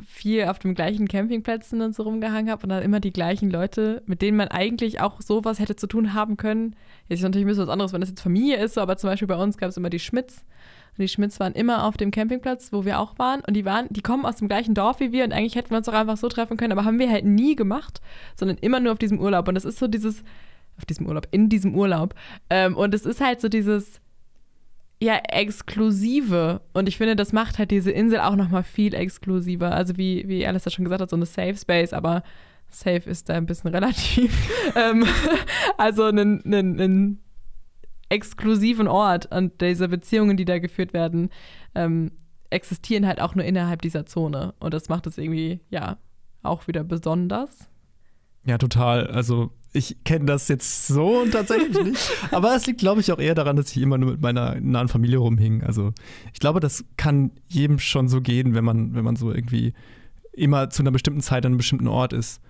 [0.00, 4.02] viel auf den gleichen Campingplätzen und so rumgehangen habe und dann immer die gleichen Leute,
[4.06, 6.76] mit denen man eigentlich auch sowas hätte zu tun haben können.
[7.08, 9.10] Jetzt ist natürlich ein bisschen was anderes, wenn das jetzt Familie ist, so, aber zum
[9.10, 10.44] Beispiel bei uns gab es immer die Schmitz.
[10.92, 13.40] Und die Schmitz waren immer auf dem Campingplatz, wo wir auch waren.
[13.46, 15.78] Und die waren, die kommen aus dem gleichen Dorf wie wir und eigentlich hätten wir
[15.78, 18.00] uns auch einfach so treffen können, aber haben wir halt nie gemacht,
[18.36, 19.48] sondern immer nur auf diesem Urlaub.
[19.48, 20.22] Und das ist so dieses,
[20.76, 22.14] auf diesem Urlaub, in diesem Urlaub.
[22.50, 24.00] Ähm, und es ist halt so dieses,
[25.02, 26.60] ja, exklusive.
[26.72, 29.74] Und ich finde, das macht halt diese Insel auch nochmal viel exklusiver.
[29.74, 32.22] Also wie, wie Alice schon gesagt hat, so eine Safe Space, aber
[32.70, 34.48] safe ist da ein bisschen relativ.
[34.76, 35.04] ähm,
[35.76, 37.20] also einen, einen, einen
[38.08, 41.30] exklusiven Ort und diese Beziehungen, die da geführt werden,
[41.74, 42.12] ähm,
[42.50, 44.54] existieren halt auch nur innerhalb dieser Zone.
[44.60, 45.96] Und das macht es irgendwie, ja,
[46.42, 47.70] auch wieder besonders.
[48.44, 49.06] Ja, total.
[49.08, 52.10] Also ich kenne das jetzt so tatsächlich nicht.
[52.30, 54.88] Aber es liegt, glaube ich, auch eher daran, dass ich immer nur mit meiner nahen
[54.88, 55.62] Familie rumhing.
[55.62, 55.92] Also
[56.32, 59.72] ich glaube, das kann jedem schon so gehen, wenn man, wenn man so irgendwie
[60.32, 62.40] immer zu einer bestimmten Zeit an einem bestimmten Ort ist.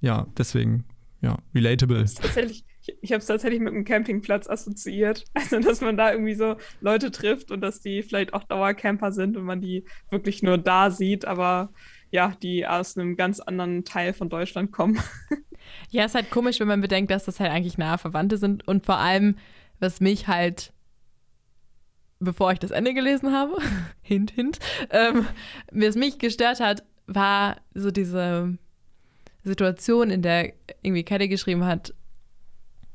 [0.00, 0.84] Ja, deswegen,
[1.22, 2.04] ja, relatable.
[2.04, 2.64] Tatsächlich,
[3.00, 5.24] ich habe es tatsächlich mit einem Campingplatz assoziiert.
[5.34, 9.36] Also, dass man da irgendwie so Leute trifft und dass die vielleicht auch Dauercamper sind
[9.36, 11.70] und man die wirklich nur da sieht, aber
[12.10, 14.98] ja, die aus einem ganz anderen Teil von Deutschland kommen.
[15.90, 18.84] Ja, ist halt komisch, wenn man bedenkt, dass das halt eigentlich nahe Verwandte sind und
[18.84, 19.36] vor allem,
[19.80, 20.72] was mich halt,
[22.20, 23.56] bevor ich das Ende gelesen habe,
[24.02, 24.58] hint, hint,
[24.90, 25.26] ähm,
[25.72, 28.58] was mich gestört hat, war so diese
[29.44, 30.52] Situation, in der
[30.82, 31.94] irgendwie Kette geschrieben hat,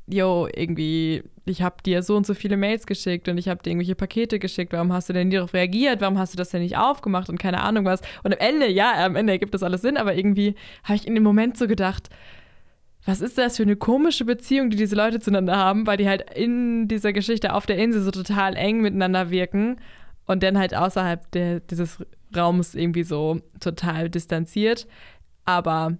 [0.07, 3.71] yo, irgendwie, ich habe dir so und so viele Mails geschickt und ich habe dir
[3.71, 6.61] irgendwelche Pakete geschickt, warum hast du denn nie darauf reagiert, warum hast du das denn
[6.61, 8.01] nicht aufgemacht und keine Ahnung was.
[8.23, 11.15] Und am Ende, ja, am Ende ergibt das alles Sinn, aber irgendwie habe ich in
[11.15, 12.09] dem Moment so gedacht,
[13.05, 16.31] was ist das für eine komische Beziehung, die diese Leute zueinander haben, weil die halt
[16.35, 19.77] in dieser Geschichte auf der Insel so total eng miteinander wirken
[20.25, 22.03] und dann halt außerhalb der, dieses
[22.35, 24.87] Raums irgendwie so total distanziert.
[25.45, 25.97] Aber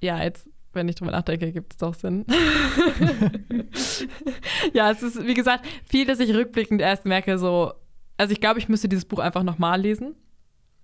[0.00, 2.24] ja, jetzt wenn ich drüber nachdenke, gibt es doch Sinn.
[4.72, 7.72] ja, es ist, wie gesagt, viel, dass ich rückblickend erst merke, so,
[8.16, 10.14] also ich glaube, ich müsste dieses Buch einfach nochmal lesen.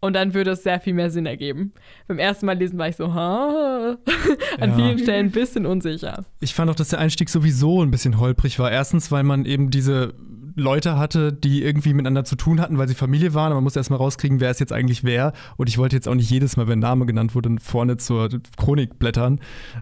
[0.02, 1.72] Und dann würde es sehr viel mehr Sinn ergeben.
[2.08, 3.96] Beim ersten Mal lesen war ich so, ha,
[4.60, 4.76] an ja.
[4.76, 6.24] vielen Stellen ein bisschen unsicher.
[6.40, 8.72] Ich fand auch, dass der Einstieg sowieso ein bisschen holprig war.
[8.72, 10.14] Erstens, weil man eben diese
[10.56, 13.46] Leute hatte, die irgendwie miteinander zu tun hatten, weil sie Familie waren.
[13.46, 15.34] Aber man musste erstmal rauskriegen, wer es jetzt eigentlich wer.
[15.56, 18.98] Und ich wollte jetzt auch nicht jedes Mal, wenn Name genannt wurde, vorne zur Chronik
[18.98, 19.38] blättern.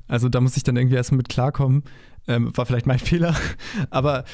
[0.06, 1.82] Also da muss ich dann irgendwie erstmal mit klarkommen.
[2.28, 3.34] Ähm, war vielleicht mein Fehler.
[3.88, 4.24] Aber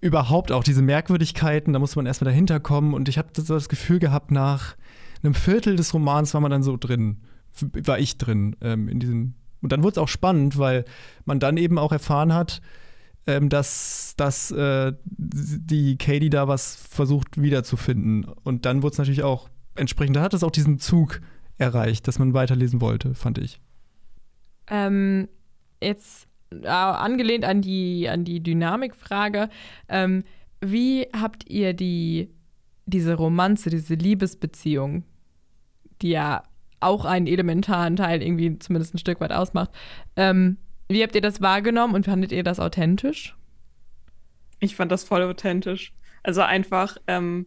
[0.00, 2.94] überhaupt auch diese Merkwürdigkeiten, da muss man erstmal dahinter kommen.
[2.94, 4.76] Und ich habe so das Gefühl gehabt, nach
[5.24, 7.22] einem Viertel des Romans war man dann so drin.
[7.60, 9.34] War ich drin ähm, in diesem.
[9.60, 10.84] Und dann wurde es auch spannend, weil
[11.24, 12.60] man dann eben auch erfahren hat,
[13.26, 18.24] ähm, dass, dass äh, die Katie da was versucht wiederzufinden.
[18.24, 21.20] Und dann wurde es natürlich auch entsprechend, da hat es auch diesen Zug
[21.56, 23.60] erreicht, dass man weiterlesen wollte, fand ich.
[24.68, 25.28] Ähm,
[25.82, 29.48] jetzt äh, angelehnt an die, an die Dynamikfrage,
[29.88, 30.24] ähm,
[30.60, 32.30] wie habt ihr die,
[32.86, 35.04] diese Romanze, diese Liebesbeziehung,
[36.04, 36.44] die ja
[36.80, 39.70] auch einen elementaren Teil irgendwie zumindest ein Stück weit ausmacht,
[40.16, 43.34] ähm, wie habt ihr das wahrgenommen und fandet ihr das authentisch?
[44.60, 45.94] Ich fand das voll authentisch.
[46.22, 47.46] Also einfach, ähm,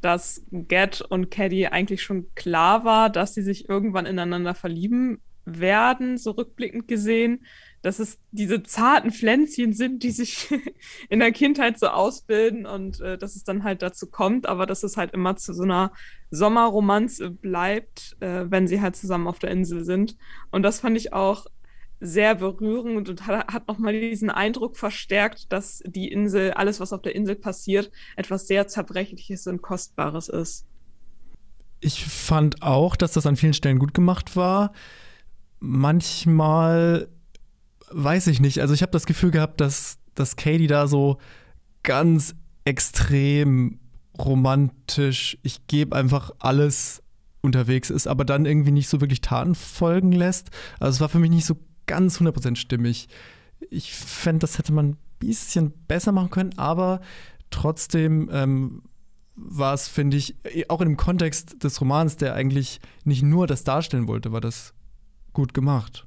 [0.00, 6.16] dass Ged und Caddy eigentlich schon klar war, dass sie sich irgendwann ineinander verlieben werden,
[6.16, 7.44] so rückblickend gesehen,
[7.82, 10.48] dass es diese zarten Pflänzchen sind, die sich
[11.08, 14.84] in der Kindheit so ausbilden und äh, dass es dann halt dazu kommt, aber dass
[14.84, 15.92] es halt immer zu so einer
[16.30, 20.16] Sommerromanze bleibt, äh, wenn sie halt zusammen auf der Insel sind.
[20.50, 21.46] Und das fand ich auch
[22.00, 27.14] sehr berührend und hat nochmal diesen Eindruck verstärkt, dass die Insel, alles, was auf der
[27.14, 30.66] Insel passiert, etwas sehr Zerbrechliches und Kostbares ist.
[31.80, 34.72] Ich fand auch, dass das an vielen Stellen gut gemacht war.
[35.58, 37.08] Manchmal
[37.90, 38.60] weiß ich nicht.
[38.60, 41.18] Also ich habe das Gefühl gehabt, dass, dass Katie da so
[41.82, 43.78] ganz extrem
[44.18, 47.02] romantisch, ich gebe einfach alles
[47.42, 50.50] unterwegs ist, aber dann irgendwie nicht so wirklich Taten folgen lässt.
[50.78, 53.08] Also es war für mich nicht so ganz 100% stimmig.
[53.70, 57.00] Ich fände, das hätte man ein bisschen besser machen können, aber
[57.50, 58.82] trotzdem ähm,
[59.34, 60.36] war es, finde ich,
[60.68, 64.74] auch in dem Kontext des Romans, der eigentlich nicht nur das darstellen wollte, war das
[65.32, 66.06] gut gemacht.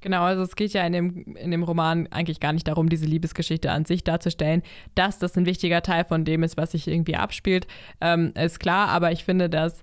[0.00, 3.06] Genau, also es geht ja in dem, in dem Roman eigentlich gar nicht darum, diese
[3.06, 4.62] Liebesgeschichte an sich darzustellen.
[4.94, 7.66] Dass das ein wichtiger Teil von dem ist, was sich irgendwie abspielt,
[8.00, 9.82] ähm, ist klar, aber ich finde, dass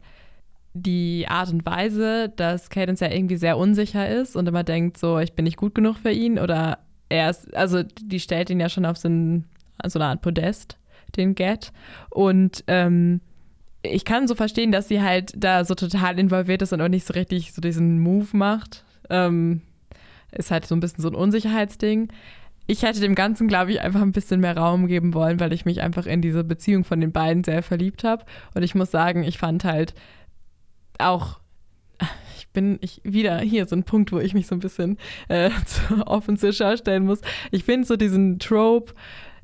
[0.74, 5.20] die Art und Weise, dass Cadence ja irgendwie sehr unsicher ist und immer denkt, so,
[5.20, 8.70] ich bin nicht gut genug für ihn oder er ist, also die stellt ihn ja
[8.70, 9.46] schon auf so, ein,
[9.86, 10.78] so eine Art Podest,
[11.16, 11.72] den Get.
[12.10, 13.22] Und ähm,
[13.84, 17.06] ich kann so verstehen, dass sie halt da so total involviert ist und auch nicht
[17.06, 18.84] so richtig so diesen Move macht.
[19.10, 19.62] Ähm,
[20.38, 22.10] ist halt so ein bisschen so ein Unsicherheitsding.
[22.66, 25.66] Ich hätte dem Ganzen, glaube ich, einfach ein bisschen mehr Raum geben wollen, weil ich
[25.66, 28.26] mich einfach in diese Beziehung von den beiden sehr verliebt habe.
[28.54, 29.94] Und ich muss sagen, ich fand halt,
[30.98, 31.40] auch
[32.38, 35.50] ich bin ich wieder hier so ein Punkt, wo ich mich so ein bisschen äh,
[36.06, 37.22] offen zur Schau stellen muss.
[37.52, 38.94] Ich finde so diesen Trope,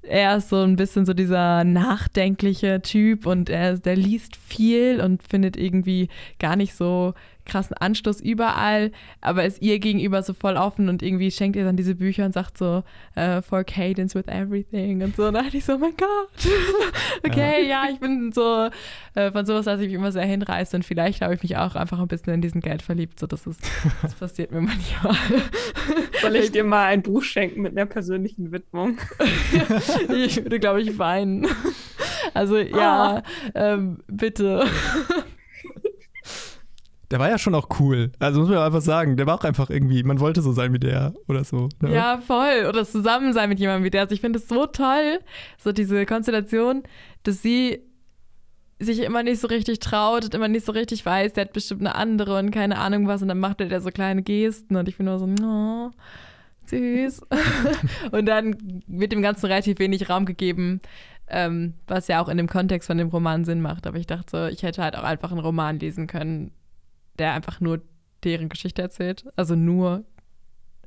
[0.02, 5.23] er ist so ein bisschen so dieser nachdenkliche Typ und er der liest viel und
[5.23, 7.13] findet irgendwie gar nicht so
[7.50, 11.76] krassen Anstoß überall, aber ist ihr gegenüber so voll offen und irgendwie schenkt ihr dann
[11.76, 12.84] diese Bücher und sagt so,
[13.18, 15.28] uh, for cadence with everything und so.
[15.28, 16.52] Und da dachte ich so, oh mein Gott,
[17.26, 17.86] okay, ja.
[17.86, 17.92] ja.
[17.92, 18.70] ich bin so,
[19.16, 21.76] äh, von sowas lasse ich mich immer sehr hinreißen und vielleicht habe ich mich auch
[21.76, 23.62] einfach ein bisschen in diesen Geld verliebt, so das ist,
[24.02, 25.16] das passiert mir manchmal.
[26.22, 28.98] Soll ich dir mal ein Buch schenken mit einer persönlichen Widmung?
[30.14, 31.48] ich würde, glaube ich, weinen.
[32.34, 33.24] Also ja, ah.
[33.56, 34.66] ähm, bitte.
[37.12, 38.12] Der war ja schon auch cool.
[38.19, 40.80] Also muss man einfach sagen, der war auch einfach irgendwie, man wollte so sein wie
[40.80, 41.69] der oder so.
[41.82, 41.93] Ne?
[41.93, 42.67] Ja, voll.
[42.67, 44.02] Oder zusammen sein mit jemandem wie der.
[44.02, 45.19] Also ich finde es so toll,
[45.58, 46.84] so diese Konstellation,
[47.24, 47.82] dass sie
[48.80, 51.82] sich immer nicht so richtig traut und immer nicht so richtig weiß, der hat bestimmt
[51.82, 54.88] eine andere und keine Ahnung was und dann macht er der so kleine Gesten und
[54.88, 55.91] ich bin nur so, oh,
[56.65, 57.22] süß.
[58.12, 60.80] und dann wird dem Ganzen relativ wenig Raum gegeben,
[61.28, 63.86] ähm, was ja auch in dem Kontext von dem Roman Sinn macht.
[63.86, 66.52] Aber ich dachte so, ich hätte halt auch einfach einen Roman lesen können,
[67.20, 67.82] der einfach nur
[68.24, 69.26] deren Geschichte erzählt.
[69.36, 70.04] Also nur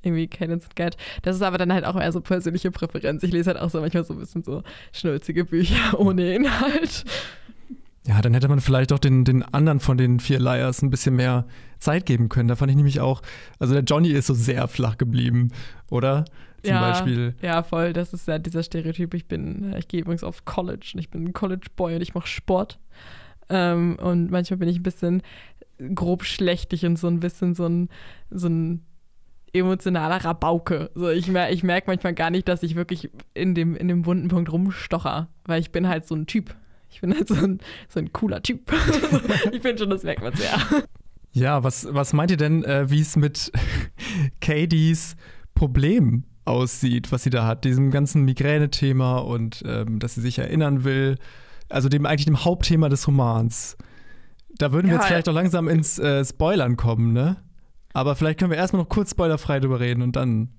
[0.02, 0.96] irgendwie Cadence und Cat.
[1.22, 3.22] Das ist aber dann halt auch eher so persönliche Präferenz.
[3.22, 7.04] Ich lese halt auch so manchmal so ein bisschen so schnulzige Bücher ohne Inhalt.
[8.06, 11.14] Ja, dann hätte man vielleicht auch den, den anderen von den vier Liars ein bisschen
[11.14, 11.46] mehr
[11.78, 12.48] Zeit geben können.
[12.48, 13.22] Da fand ich nämlich auch,
[13.60, 15.52] also der Johnny ist so sehr flach geblieben,
[15.88, 16.24] oder?
[16.64, 17.34] Zum ja, Beispiel.
[17.42, 17.92] Ja, voll.
[17.92, 19.14] Das ist ja dieser Stereotyp.
[19.14, 22.14] Ich bin, ich gehe übrigens auf College und ich bin ein College Boy und ich
[22.14, 22.78] mache Sport.
[23.48, 25.22] Ähm, und manchmal bin ich ein bisschen
[25.94, 27.88] grob schlechtig und so ein bisschen so ein,
[28.30, 28.84] so ein
[29.52, 30.90] emotionaler Rabauke.
[30.94, 34.06] So, ich, mer ich merke manchmal gar nicht, dass ich wirklich in dem, in dem
[34.06, 36.54] wunden Punkt rumstocher, weil ich bin halt so ein Typ.
[36.90, 38.72] Ich bin halt so ein, so ein cooler Typ.
[39.52, 40.58] ich finde schon, das merkt man sehr.
[41.32, 43.50] Ja, was, was meint ihr denn, äh, wie es mit
[44.40, 45.16] Katie's
[45.54, 50.84] Problem aussieht, was sie da hat, diesem ganzen Migräne-Thema und ähm, dass sie sich erinnern
[50.84, 51.16] will,
[51.68, 53.76] also dem eigentlich dem Hauptthema des Romans.
[54.62, 57.42] Da würden wir jetzt vielleicht auch langsam ins äh, Spoilern kommen, ne?
[57.94, 60.50] Aber vielleicht können wir erstmal noch kurz spoilerfrei drüber reden und dann.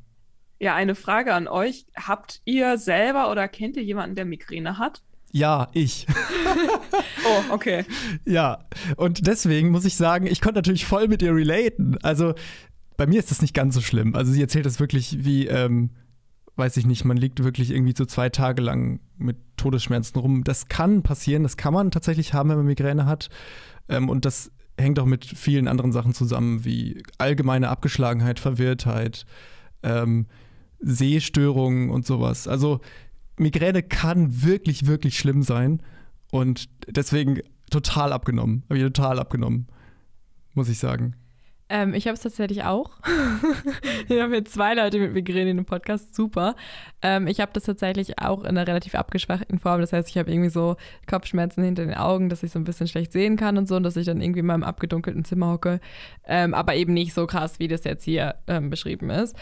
[0.60, 1.86] Ja, eine Frage an euch.
[1.96, 5.04] Habt ihr selber oder kennt ihr jemanden, der Migräne hat?
[5.32, 6.06] Ja, ich.
[7.26, 7.86] oh, okay.
[8.26, 8.66] Ja,
[8.98, 11.98] und deswegen muss ich sagen, ich konnte natürlich voll mit ihr relaten.
[12.04, 12.34] Also
[12.98, 14.16] bei mir ist das nicht ganz so schlimm.
[14.16, 15.92] Also sie erzählt das wirklich wie, ähm,
[16.58, 20.44] weiß ich nicht, man liegt wirklich irgendwie so zwei Tage lang mit Todesschmerzen rum.
[20.44, 23.30] Das kann passieren, das kann man tatsächlich haben, wenn man Migräne hat.
[23.90, 29.26] Ähm, und das hängt auch mit vielen anderen Sachen zusammen, wie allgemeine Abgeschlagenheit, Verwirrtheit,
[29.84, 30.28] ähm,
[30.80, 32.48] Sehstörungen und sowas.
[32.48, 32.82] Also
[33.38, 35.82] Migräne kann wirklich, wirklich schlimm sein.
[36.32, 38.64] Und deswegen total abgenommen.
[38.70, 39.68] Habe ich total abgenommen,
[40.54, 41.16] muss ich sagen.
[41.70, 42.92] Ähm, ich habe es tatsächlich auch.
[44.08, 46.14] Wir haben hier zwei Leute mit Migräne in dem Podcast.
[46.14, 46.56] Super.
[47.02, 49.82] Ähm, ich habe das tatsächlich auch in einer relativ abgeschwächten Form.
[49.82, 50.76] Das heißt, ich habe irgendwie so
[51.08, 53.84] Kopfschmerzen hinter den Augen, dass ich so ein bisschen schlecht sehen kann und so und
[53.84, 55.80] dass ich dann irgendwie in meinem abgedunkelten Zimmer hocke.
[56.26, 59.36] Ähm, aber eben nicht so krass, wie das jetzt hier ähm, beschrieben ist.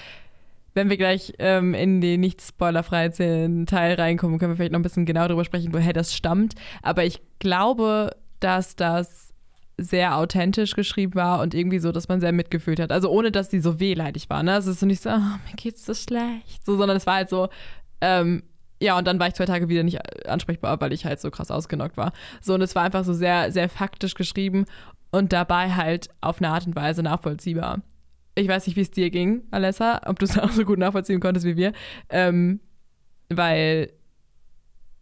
[0.73, 4.83] Wenn wir gleich ähm, in den nicht spoilerfreien Teil reinkommen, können wir vielleicht noch ein
[4.83, 6.55] bisschen genau darüber sprechen, woher das stammt.
[6.81, 9.30] Aber ich glaube, dass das
[9.81, 12.91] sehr authentisch geschrieben war und irgendwie so, dass man sehr mitgefühlt hat.
[12.91, 14.43] Also ohne, dass die so wehleidig war.
[14.43, 14.55] Ne?
[14.57, 17.29] Es ist so nicht so, oh, mir geht's so schlecht, so, sondern es war halt
[17.29, 17.49] so,
[18.01, 18.43] ähm,
[18.81, 21.51] ja, und dann war ich zwei Tage wieder nicht ansprechbar, weil ich halt so krass
[21.51, 22.13] ausgenockt war.
[22.41, 24.65] So, und es war einfach so sehr, sehr faktisch geschrieben
[25.11, 27.81] und dabei halt auf eine Art und Weise nachvollziehbar.
[28.33, 31.19] Ich weiß nicht, wie es dir ging, Alessa, ob du es auch so gut nachvollziehen
[31.19, 31.73] konntest wie wir.
[32.09, 32.59] Ähm,
[33.29, 33.91] weil,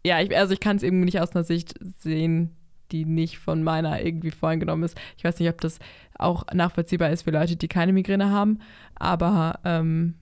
[0.04, 2.54] ja, ich, also ich kann es eben nicht aus einer Sicht sehen,
[2.92, 4.98] die nicht von meiner irgendwie voreingenommen ist.
[5.16, 5.78] Ich weiß nicht, ob das
[6.18, 8.60] auch nachvollziehbar ist für Leute, die keine Migräne haben,
[8.94, 10.14] aber ähm,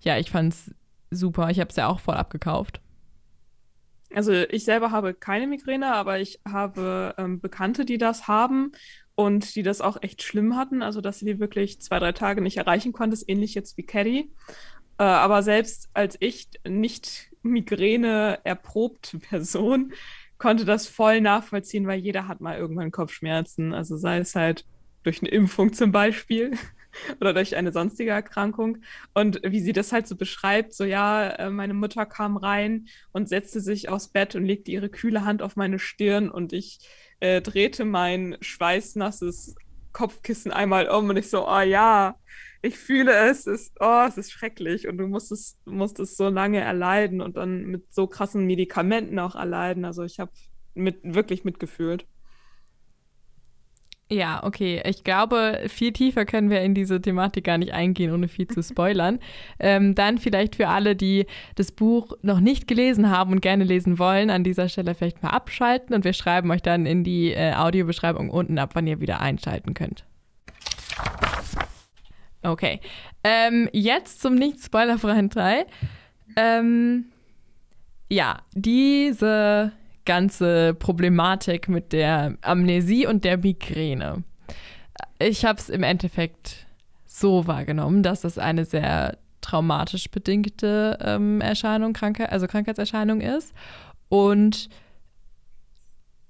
[0.00, 0.74] ja, ich fand es
[1.10, 1.50] super.
[1.50, 2.80] Ich habe es ja auch voll abgekauft.
[4.12, 8.72] Also ich selber habe keine Migräne, aber ich habe ähm, Bekannte, die das haben
[9.14, 12.40] und die das auch echt schlimm hatten, also dass sie die wirklich zwei, drei Tage
[12.40, 14.32] nicht erreichen konntest, ähnlich jetzt wie Caddy.
[14.98, 19.92] Äh, aber selbst als ich nicht Migräne erprobte Person
[20.40, 23.74] konnte das voll nachvollziehen, weil jeder hat mal irgendwann Kopfschmerzen.
[23.74, 24.64] Also sei es halt
[25.02, 26.52] durch eine Impfung zum Beispiel
[27.20, 28.78] oder durch eine sonstige Erkrankung.
[29.12, 33.28] Und wie sie das halt so beschreibt, so ja, äh, meine Mutter kam rein und
[33.28, 36.80] setzte sich aufs Bett und legte ihre kühle Hand auf meine Stirn und ich
[37.20, 39.56] äh, drehte mein schweißnasses
[39.92, 42.16] Kopfkissen einmal um und ich so, oh ja,
[42.62, 46.16] ich fühle es, es ist, oh, es ist schrecklich und du musst es, musst es
[46.16, 49.84] so lange erleiden und dann mit so krassen Medikamenten auch erleiden.
[49.84, 50.32] Also ich habe
[50.74, 52.06] mit, wirklich mitgefühlt.
[54.12, 54.82] Ja, okay.
[54.84, 58.60] Ich glaube, viel tiefer können wir in diese Thematik gar nicht eingehen, ohne viel zu
[58.60, 59.20] spoilern.
[59.60, 64.00] ähm, dann vielleicht für alle, die das Buch noch nicht gelesen haben und gerne lesen
[64.00, 67.54] wollen, an dieser Stelle vielleicht mal abschalten und wir schreiben euch dann in die äh,
[67.54, 70.04] Audiobeschreibung unten ab, wann ihr wieder einschalten könnt.
[72.42, 72.80] Okay.
[73.22, 75.66] Ähm, jetzt zum nicht spoilerfreien Teil.
[76.36, 77.06] Ähm,
[78.08, 79.72] ja, diese
[80.04, 84.24] ganze Problematik mit der Amnesie und der Migräne.
[85.18, 86.66] Ich habe es im Endeffekt
[87.04, 93.52] so wahrgenommen, dass das eine sehr traumatisch bedingte ähm, Erscheinung, Krankheit, also Krankheitserscheinung ist.
[94.08, 94.68] Und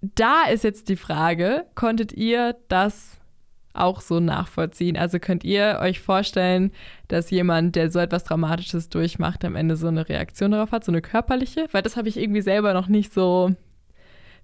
[0.01, 3.20] da ist jetzt die Frage, konntet ihr das
[3.73, 4.97] auch so nachvollziehen.
[4.97, 6.73] Also könnt ihr euch vorstellen,
[7.09, 10.93] dass jemand, der so etwas Dramatisches durchmacht, am Ende so eine Reaktion darauf hat, so
[10.93, 11.67] eine körperliche?
[11.73, 13.55] Weil das habe ich irgendwie selber noch nicht so.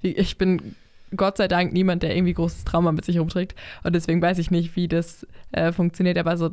[0.01, 0.77] Ich bin
[1.17, 3.57] Gott sei Dank niemand, der irgendwie großes Trauma mit sich rumträgt.
[3.83, 6.19] Und deswegen weiß ich nicht, wie das äh, funktioniert.
[6.19, 6.51] Aber so,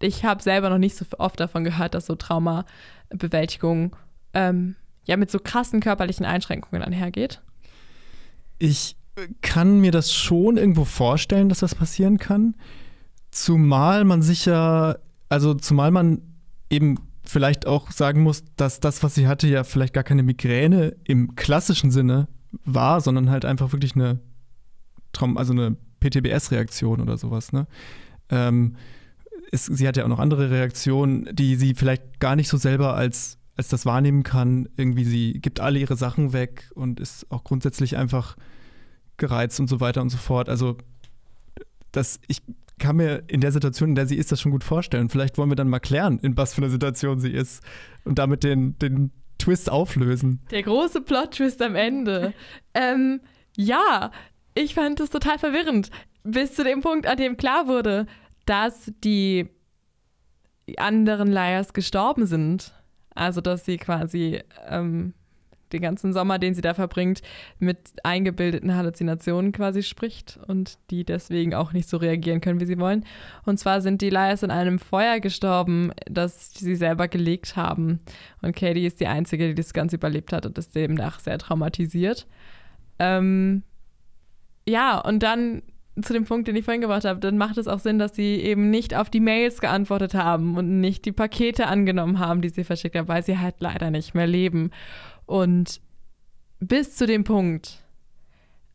[0.00, 3.96] ich habe selber noch nicht so oft davon gehört, dass so Traumabewältigung
[4.34, 7.40] ähm, ja mit so krassen körperlichen Einschränkungen einhergeht.
[8.58, 8.96] Ich
[9.42, 12.54] kann mir das schon irgendwo vorstellen, dass das passieren kann.
[13.30, 14.96] Zumal man sich ja,
[15.28, 16.22] also zumal man
[16.70, 20.96] eben vielleicht auch sagen muss, dass das, was sie hatte, ja vielleicht gar keine Migräne
[21.04, 22.28] im klassischen Sinne
[22.64, 24.20] war, sondern halt einfach wirklich eine
[25.12, 27.52] Traum, also eine PTBS-Reaktion oder sowas.
[27.52, 27.66] Ne?
[28.28, 28.76] Ähm,
[29.52, 32.94] es, sie hat ja auch noch andere Reaktionen, die sie vielleicht gar nicht so selber
[32.94, 34.68] als, als das wahrnehmen kann.
[34.76, 38.36] Irgendwie, sie gibt alle ihre Sachen weg und ist auch grundsätzlich einfach
[39.16, 40.48] gereizt und so weiter und so fort.
[40.48, 40.76] Also,
[41.92, 42.42] das, ich
[42.78, 45.08] kann mir in der Situation, in der sie ist, das schon gut vorstellen.
[45.08, 47.62] Vielleicht wollen wir dann mal klären, in was für einer Situation sie ist
[48.04, 50.40] und damit den, den Twist auflösen.
[50.50, 52.34] Der große Plot-Twist am Ende.
[52.74, 53.20] ähm,
[53.56, 54.10] ja,
[54.54, 55.90] ich fand das total verwirrend.
[56.24, 58.06] Bis zu dem Punkt, an dem klar wurde,
[58.46, 59.48] dass die
[60.76, 62.72] anderen Liars gestorben sind.
[63.14, 65.14] Also, dass sie quasi ähm,
[65.74, 67.20] den ganzen Sommer, den sie da verbringt,
[67.58, 72.78] mit eingebildeten Halluzinationen quasi spricht und die deswegen auch nicht so reagieren können, wie sie
[72.78, 73.04] wollen.
[73.44, 78.00] Und zwar sind die Liars in einem Feuer gestorben, das sie selber gelegt haben.
[78.40, 82.26] Und Katie ist die Einzige, die das Ganze überlebt hat und ist demnach sehr traumatisiert.
[82.98, 83.62] Ähm,
[84.66, 85.62] ja, und dann
[86.02, 88.36] zu dem Punkt, den ich vorhin gebracht habe, dann macht es auch Sinn, dass sie
[88.40, 92.64] eben nicht auf die Mails geantwortet haben und nicht die Pakete angenommen haben, die sie
[92.64, 94.70] verschickt haben, weil sie halt leider nicht mehr leben.
[95.26, 95.80] Und
[96.60, 97.82] bis zu dem Punkt,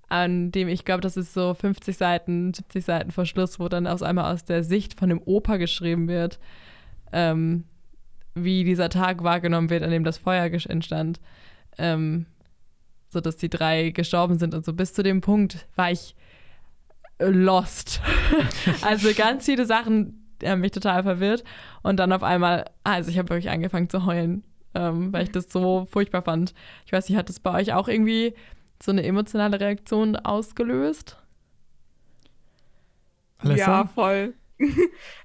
[0.07, 3.87] an dem ich glaube, das ist so 50 Seiten, 70 Seiten vor Schluss, wo dann
[3.87, 6.39] aus einmal aus der Sicht von dem Opa geschrieben wird,
[7.13, 7.65] ähm,
[8.33, 11.19] wie dieser Tag wahrgenommen wird, an dem das Feuer entstand,
[11.77, 12.25] ähm,
[13.09, 14.73] so dass die drei gestorben sind und so.
[14.73, 16.15] Bis zu dem Punkt war ich
[17.19, 18.01] lost.
[18.81, 21.43] also ganz viele Sachen haben mich total verwirrt
[21.83, 24.43] und dann auf einmal, also ich habe wirklich angefangen zu heulen
[24.73, 26.53] ähm, weil ich das so furchtbar fand.
[26.85, 28.33] Ich weiß nicht, hat das bei euch auch irgendwie
[28.81, 31.17] so eine emotionale Reaktion ausgelöst?
[33.39, 33.57] Alessa?
[33.57, 34.33] Ja, voll.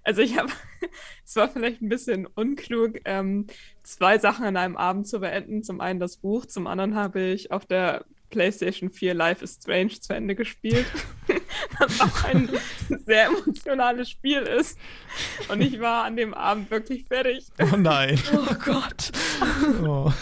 [0.05, 0.53] Also ich habe,
[1.25, 3.47] es war vielleicht ein bisschen unklug, ähm,
[3.83, 5.63] zwei Sachen an einem Abend zu beenden.
[5.65, 10.01] Zum einen das Buch, zum anderen habe ich auf der PlayStation 4 Life is Strange
[10.01, 10.87] zu Ende gespielt,
[11.79, 12.51] was auch ein
[13.07, 14.77] sehr emotionales Spiel ist.
[15.49, 17.47] Und ich war an dem Abend wirklich fertig.
[17.63, 18.21] Oh nein.
[18.35, 19.13] oh Gott.
[19.85, 20.13] Oh.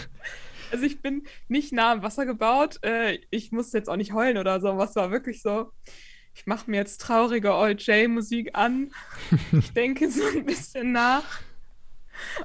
[0.71, 2.79] Also ich bin nicht nah am Wasser gebaut.
[2.83, 4.77] Äh, ich musste jetzt auch nicht heulen oder so.
[4.77, 5.73] Was war wirklich so?
[6.35, 8.93] Ich mache mir jetzt traurige Old J-Musik an.
[9.53, 11.41] Ich denke so ein bisschen nach.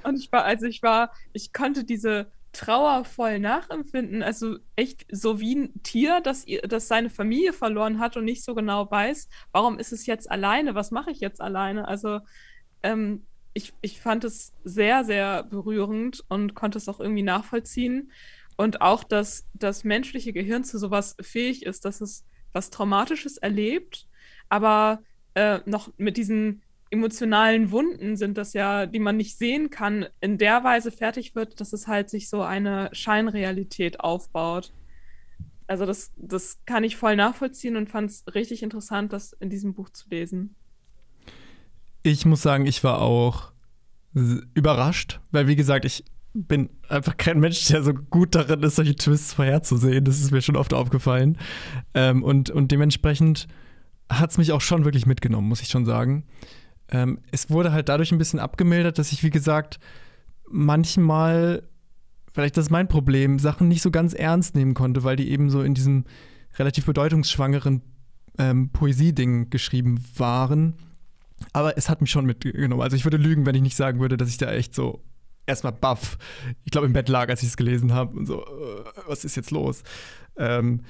[0.04, 4.24] Und ich war, also ich war, ich konnte diese trauervoll nachempfinden.
[4.24, 8.56] Also echt so wie ein Tier, das, das seine Familie verloren hat und nicht so
[8.56, 11.88] genau weiß, warum ist es jetzt alleine, was mache ich jetzt alleine.
[11.88, 12.20] Also
[12.82, 18.12] ähm, ich, ich fand es sehr, sehr berührend und konnte es auch irgendwie nachvollziehen.
[18.56, 24.08] Und auch, dass das menschliche Gehirn zu sowas fähig ist, dass es was Traumatisches erlebt,
[24.50, 25.04] aber
[25.36, 30.38] äh, noch mit diesen emotionalen Wunden sind das ja, die man nicht sehen kann, in
[30.38, 34.74] der Weise fertig wird, dass es halt sich so eine Scheinrealität aufbaut.
[35.68, 39.74] Also das, das kann ich voll nachvollziehen und fand es richtig interessant, das in diesem
[39.74, 40.56] Buch zu lesen.
[42.04, 43.52] Ich muss sagen, ich war auch
[44.14, 48.96] überrascht, weil wie gesagt, ich bin einfach kein Mensch, der so gut darin ist, solche
[48.96, 50.06] Twists vorherzusehen.
[50.06, 51.38] Das ist mir schon oft aufgefallen.
[51.94, 53.48] Ähm, und, und dementsprechend
[54.10, 56.26] hat es mich auch schon wirklich mitgenommen, muss ich schon sagen.
[56.90, 59.80] Ähm, es wurde halt dadurch ein bisschen abgemildert, dass ich, wie gesagt,
[60.50, 61.64] manchmal,
[62.32, 65.50] vielleicht das ist mein Problem, Sachen nicht so ganz ernst nehmen konnte, weil die eben
[65.50, 66.06] so in diesem
[66.58, 67.82] relativ bedeutungsschwangeren
[68.38, 70.76] ähm, Poesie-Ding geschrieben waren.
[71.54, 72.82] Aber es hat mich schon mitgenommen.
[72.82, 75.04] Also ich würde lügen, wenn ich nicht sagen würde, dass ich da echt so
[75.46, 76.18] erstmal baff,
[76.64, 79.36] ich glaube, im Bett lag, als ich es gelesen habe und so, äh, was ist
[79.36, 79.84] jetzt los?
[80.38, 80.82] Ähm,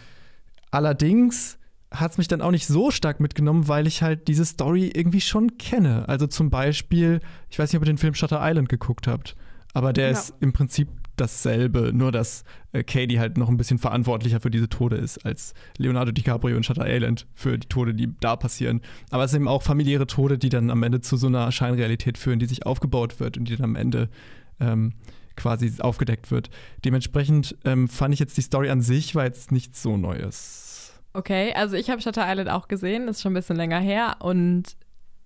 [0.71, 1.57] allerdings
[1.91, 5.21] hat es mich dann auch nicht so stark mitgenommen, weil ich halt diese Story irgendwie
[5.21, 6.07] schon kenne.
[6.09, 9.35] Also zum Beispiel, ich weiß nicht, ob ihr den Film Shutter Island geguckt habt,
[9.73, 10.11] aber der ja.
[10.11, 14.69] ist im Prinzip dasselbe, nur dass äh, Katie halt noch ein bisschen verantwortlicher für diese
[14.69, 18.81] Tode ist als Leonardo DiCaprio in Shutter Island für die Tode, die da passieren.
[19.09, 22.17] Aber es sind eben auch familiäre Tode, die dann am Ende zu so einer Scheinrealität
[22.17, 24.09] führen, die sich aufgebaut wird und die dann am Ende
[24.59, 24.93] ähm,
[25.35, 26.49] quasi aufgedeckt wird.
[26.85, 30.66] Dementsprechend ähm, fand ich jetzt die Story an sich war jetzt nichts so Neues.
[31.17, 34.77] Okay, also ich habe Shutter Island auch gesehen, ist schon ein bisschen länger her und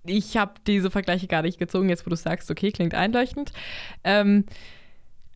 [0.05, 3.51] ich habe diese Vergleiche gar nicht gezogen, jetzt wo du sagst, okay, klingt einleuchtend.
[4.05, 4.45] Ähm,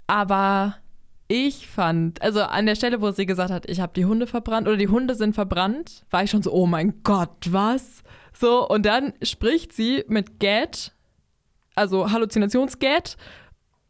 [0.07, 0.77] aber
[1.27, 4.69] ich fand, also an der Stelle, wo sie gesagt hat, ich habe die Hunde verbrannt
[4.69, 8.01] oder die Hunde sind verbrannt, war ich schon so, oh mein Gott, was?
[8.31, 10.93] So, und dann spricht sie mit Gat,
[11.75, 13.17] also Halluzinationsgat,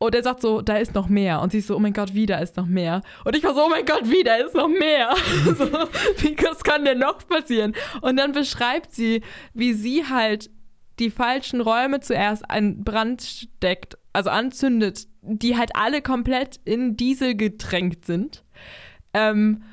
[0.06, 1.41] und er sagt so, da ist noch mehr.
[1.41, 3.01] Und sie ist so, oh mein Gott, wie, da ist noch mehr.
[3.24, 5.14] Und ich war so, oh mein Gott, wie, da ist noch mehr.
[5.45, 7.74] so, wie, was kann denn noch passieren?
[8.01, 9.22] Und dann beschreibt sie,
[9.53, 10.49] wie sie halt
[10.99, 17.36] die falschen Räume zuerst an Brand steckt, also anzündet, die halt alle komplett in Diesel
[17.36, 18.43] getränkt sind.
[19.14, 19.64] Ähm,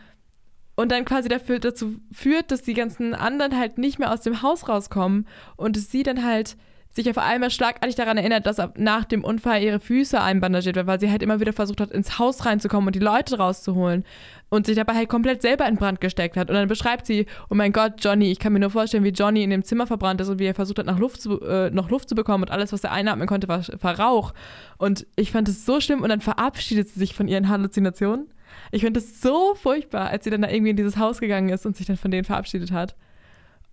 [0.75, 4.43] und dann quasi dafür, dazu führt, dass die ganzen anderen halt nicht mehr aus dem
[4.43, 6.57] Haus rauskommen und sie dann halt
[6.95, 11.01] sich auf einmal schlagartig daran erinnert, dass nach dem Unfall ihre Füße einbandagiert werden, weil
[11.01, 14.05] sie halt immer wieder versucht hat, ins Haus reinzukommen und die Leute rauszuholen
[14.51, 16.51] und sich dabei halt komplett selber in Brand gesteckt hat.
[16.51, 19.43] Und dann beschreibt sie, oh mein Gott, Johnny, ich kann mir nur vorstellen, wie Johnny
[19.43, 21.89] in dem Zimmer verbrannt ist und wie er versucht hat, nach Luft zu, äh, noch
[21.89, 24.35] Luft zu bekommen und alles, was er einatmen konnte, war, war Rauch.
[24.77, 28.29] Und ich fand es so schlimm und dann verabschiedet sie sich von ihren Halluzinationen.
[28.71, 31.65] Ich finde es so furchtbar, als sie dann da irgendwie in dieses Haus gegangen ist
[31.65, 32.95] und sich dann von denen verabschiedet hat.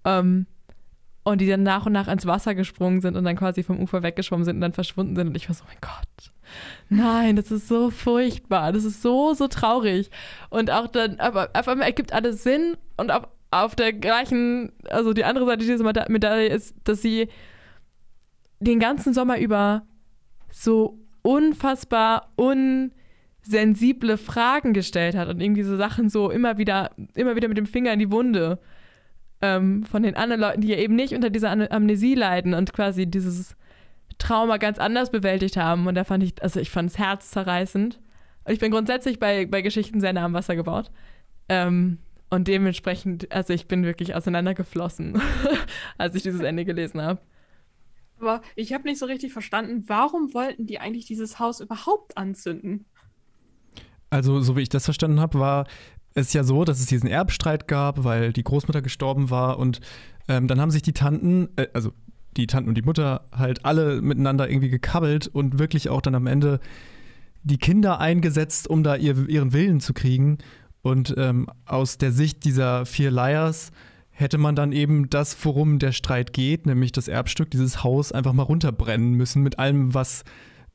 [0.06, 0.46] Ähm,
[1.24, 4.04] und die dann nach und nach ins Wasser gesprungen sind und dann quasi vom Ufer
[4.04, 5.28] weggeschwommen sind und dann verschwunden sind.
[5.28, 6.32] Und ich war so, oh mein Gott.
[6.90, 8.72] Nein, das ist so furchtbar.
[8.72, 10.10] Das ist so, so traurig.
[10.50, 15.14] Und auch dann, aber auf einmal ergibt alles Sinn und auf, auf der gleichen, also
[15.14, 17.28] die andere Seite dieser Medaille ist, dass sie
[18.60, 19.84] den ganzen Sommer über
[20.52, 27.48] so unfassbar unsensible Fragen gestellt hat und irgendwie so Sachen so immer wieder, immer wieder
[27.48, 28.60] mit dem Finger in die Wunde
[29.42, 33.06] ähm, von den anderen Leuten, die ja eben nicht unter dieser Amnesie leiden und quasi
[33.06, 33.56] dieses
[34.18, 35.88] Trauma ganz anders bewältigt haben.
[35.88, 38.00] Und da fand ich, also ich fand es herzzerreißend.
[38.46, 40.92] Und ich bin grundsätzlich bei, bei Geschichten sehr nah am Wasser gebaut.
[41.48, 45.20] Ähm, und dementsprechend, also ich bin wirklich auseinandergeflossen,
[45.98, 47.22] als ich dieses Ende gelesen habe.
[48.20, 52.86] Aber ich habe nicht so richtig verstanden, warum wollten die eigentlich dieses Haus überhaupt anzünden?
[54.10, 55.68] Also, so wie ich das verstanden habe, war
[56.20, 59.80] es ja so, dass es diesen Erbstreit gab, weil die Großmutter gestorben war und
[60.28, 61.92] ähm, dann haben sich die Tanten, äh, also
[62.38, 66.28] die Tanten und die Mutter halt alle miteinander irgendwie gekabbelt und wirklich auch dann am
[66.28, 66.60] Ende
[67.44, 70.38] die Kinder eingesetzt, um da ihr, ihren Willen zu kriegen.
[70.82, 73.72] Und ähm, aus der Sicht dieser vier Liars
[74.12, 78.34] hätte man dann eben das, worum der Streit geht, nämlich das Erbstück, dieses Haus einfach
[78.34, 80.24] mal runterbrennen müssen mit allem, was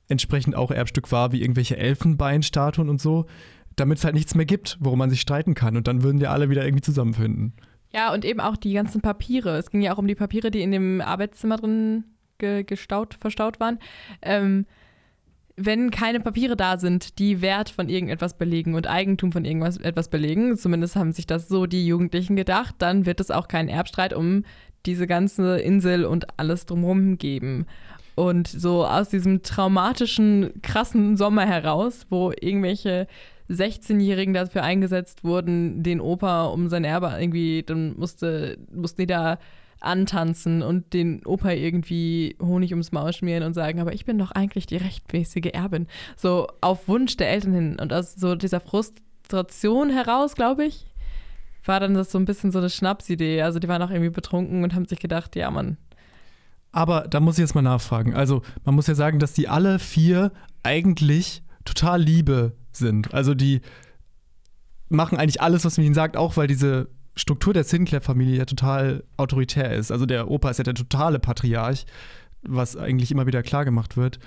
[0.09, 3.27] entsprechend auch Erbstück war, wie irgendwelche Elfenbeinstatuen und so,
[3.77, 5.77] damit es halt nichts mehr gibt, worum man sich streiten kann.
[5.77, 7.53] Und dann würden wir alle wieder irgendwie zusammenfinden.
[7.93, 9.57] Ja, und eben auch die ganzen Papiere.
[9.57, 12.05] Es ging ja auch um die Papiere, die in dem Arbeitszimmer drin
[12.39, 13.79] ge gestaut, verstaut waren.
[14.21, 14.67] Ähm,
[15.57, 20.09] wenn keine Papiere da sind, die Wert von irgendetwas belegen und Eigentum von irgendwas etwas
[20.09, 24.13] belegen, zumindest haben sich das so die Jugendlichen gedacht, dann wird es auch keinen Erbstreit
[24.13, 24.45] um
[24.87, 27.67] diese ganze Insel und alles drumherum geben.
[28.17, 33.07] Und so aus diesem traumatischen, krassen Sommer heraus, wo irgendwelche
[33.51, 39.39] 16-Jährigen dafür eingesetzt wurden, den Opa um sein Erbe irgendwie, dann musste, mussten die da
[39.81, 44.31] antanzen und den Opa irgendwie Honig ums Maul schmieren und sagen, aber ich bin doch
[44.31, 45.87] eigentlich die rechtmäßige Erbin.
[46.17, 47.77] So auf Wunsch der Eltern hin.
[47.79, 50.87] Und aus so dieser Frustration heraus, glaube ich,
[51.65, 53.43] war dann das so ein bisschen so eine Schnapsidee.
[53.43, 55.77] Also die waren auch irgendwie betrunken und haben sich gedacht, ja, Mann.
[56.73, 58.15] Aber da muss ich jetzt mal nachfragen.
[58.15, 60.33] Also man muss ja sagen, dass die alle vier
[60.63, 63.13] eigentlich total Liebe sind.
[63.15, 63.61] Also die
[64.89, 69.05] machen eigentlich alles, was man ihnen sagt, auch weil diese Struktur der Sinclair-Familie ja total
[69.17, 69.93] autoritär ist.
[69.93, 71.87] Also der Opa ist ja der totale Patriarch,
[72.43, 74.19] was eigentlich immer wieder klar gemacht wird.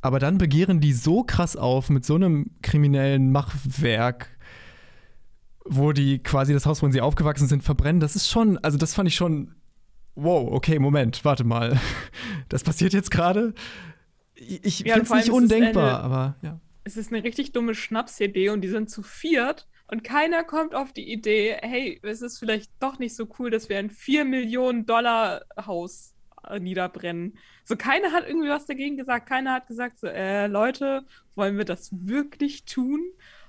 [0.00, 4.28] Aber dann begehren die so krass auf mit so einem kriminellen Machwerk,
[5.64, 8.00] wo die quasi das Haus, wo sie aufgewachsen sind, verbrennen.
[8.00, 9.54] Das ist schon, also das fand ich schon,
[10.14, 11.78] wow, okay, Moment, warte mal.
[12.48, 13.54] Das passiert jetzt gerade?
[14.36, 16.60] Ich ja, finde es nicht undenkbar, eine, aber ja.
[16.86, 20.92] Es ist eine richtig dumme Schnapsidee und die sind zu viert und keiner kommt auf
[20.92, 24.86] die Idee, hey, es ist vielleicht doch nicht so cool, dass wir ein 4 Millionen
[24.86, 26.14] Dollar Haus
[26.48, 27.38] äh, niederbrennen.
[27.64, 29.28] So, keiner hat irgendwie was dagegen gesagt.
[29.28, 33.00] Keiner hat gesagt, so, äh, Leute, wollen wir das wirklich tun?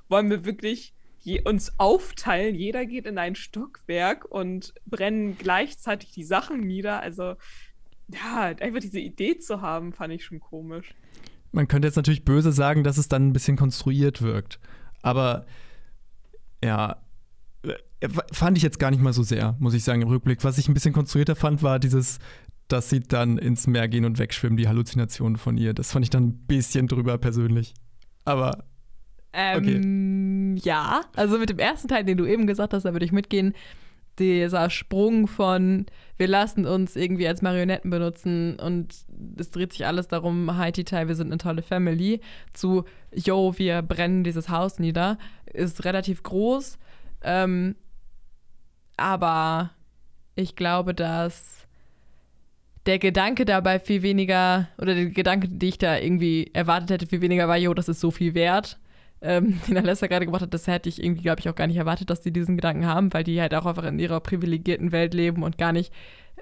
[0.09, 0.95] Wollen wir wirklich
[1.43, 2.55] uns aufteilen?
[2.55, 7.01] Jeder geht in ein Stockwerk und brennen gleichzeitig die Sachen nieder.
[7.01, 7.35] Also,
[8.07, 10.95] ja, einfach diese Idee zu haben, fand ich schon komisch.
[11.51, 14.59] Man könnte jetzt natürlich böse sagen, dass es dann ein bisschen konstruiert wirkt.
[15.01, 15.45] Aber
[16.63, 16.97] ja,
[17.99, 20.43] äh, fand ich jetzt gar nicht mal so sehr, muss ich sagen, im Rückblick.
[20.43, 22.19] Was ich ein bisschen konstruierter fand, war dieses,
[22.67, 25.73] dass sie dann ins Meer gehen und wegschwimmen, die Halluzinationen von ihr.
[25.73, 27.73] Das fand ich dann ein bisschen drüber persönlich.
[28.25, 28.65] Aber.
[29.33, 30.67] Ähm, okay.
[30.67, 33.53] Ja, also mit dem ersten Teil, den du eben gesagt hast, da würde ich mitgehen.
[34.19, 35.85] Dieser Sprung von,
[36.17, 38.95] wir lassen uns irgendwie als Marionetten benutzen und
[39.37, 42.21] es dreht sich alles darum, Haiti Teil, wir sind eine tolle Family,
[42.53, 45.17] zu, yo, wir brennen dieses Haus nieder
[45.53, 46.77] ist relativ groß.
[47.23, 47.75] Ähm,
[48.95, 49.71] aber
[50.35, 51.67] ich glaube, dass
[52.85, 57.21] der Gedanke dabei viel weniger, oder der Gedanke, den ich da irgendwie erwartet hätte, viel
[57.21, 58.79] weniger war, jo, das ist so viel wert.
[59.21, 61.77] Ähm, den Alessa gerade gemacht hat, das hätte ich irgendwie, glaube ich, auch gar nicht
[61.77, 65.13] erwartet, dass die diesen Gedanken haben, weil die halt auch einfach in ihrer privilegierten Welt
[65.13, 65.91] leben und gar nicht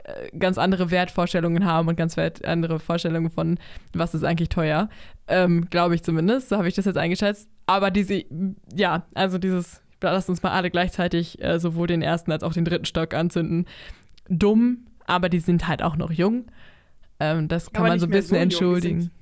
[0.03, 3.57] äh, ganz andere Wertvorstellungen haben und ganz andere Vorstellungen von,
[3.93, 4.89] was ist eigentlich teuer.
[5.28, 7.49] Ähm, glaube ich zumindest, so habe ich das jetzt eingeschätzt.
[7.65, 8.23] Aber diese,
[8.73, 12.65] ja, also dieses, lass uns mal alle gleichzeitig äh, sowohl den ersten als auch den
[12.65, 13.65] dritten Stock anzünden.
[14.28, 16.45] Dumm, aber die sind halt auch noch jung.
[17.19, 18.99] Ähm, das kann aber man so ein bisschen so entschuldigen.
[18.99, 19.13] Die sind,